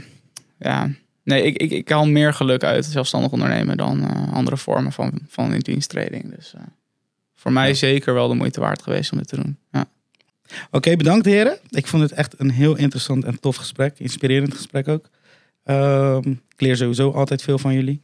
[0.57, 0.89] ja,
[1.23, 5.19] nee, ik, ik, ik haal meer geluk uit zelfstandig ondernemen dan eh, andere vormen van,
[5.27, 6.35] van in diensttreding.
[6.35, 6.61] Dus eh,
[7.41, 7.73] voor mij Ja.
[7.73, 9.57] zeker wel de moeite waard geweest om dit te doen.
[9.71, 9.85] Ja.
[10.71, 11.57] Oké, bedankt heren.
[11.69, 13.99] Ik vond het echt een heel interessant en tof gesprek.
[13.99, 15.09] Inspirerend gesprek ook.
[15.63, 18.01] Ehm, ik leer sowieso altijd veel van jullie.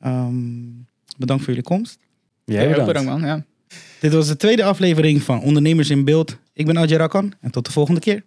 [0.00, 0.34] Ehm,
[1.16, 1.98] bedankt voor jullie komst.
[2.44, 2.86] Jij Ja, bedankt.
[2.86, 3.28] bedankt man.
[3.28, 3.44] Ja.
[4.00, 6.36] Dit was de tweede aflevering van Ondernemers in Beeld.
[6.54, 8.22] Ik ben Adje Rakkan en tot de volgende keer.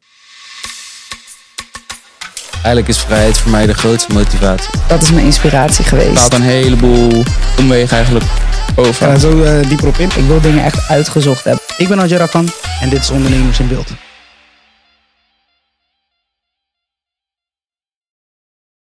[2.53, 4.79] Eigenlijk is vrijheid voor mij de grootste motivatie.
[4.87, 6.15] Dat is mijn inspiratie geweest.
[6.15, 7.23] Laat een heleboel
[7.57, 8.25] omwegen eigenlijk
[8.75, 9.09] over.
[9.09, 10.09] Er zo eh, dieper op in.
[10.15, 11.63] Ik wil dingen echt uitgezocht hebben.
[11.77, 12.47] Ik ben Adje Rakkan
[12.81, 13.91] en dit is Ondernemers in Beeld.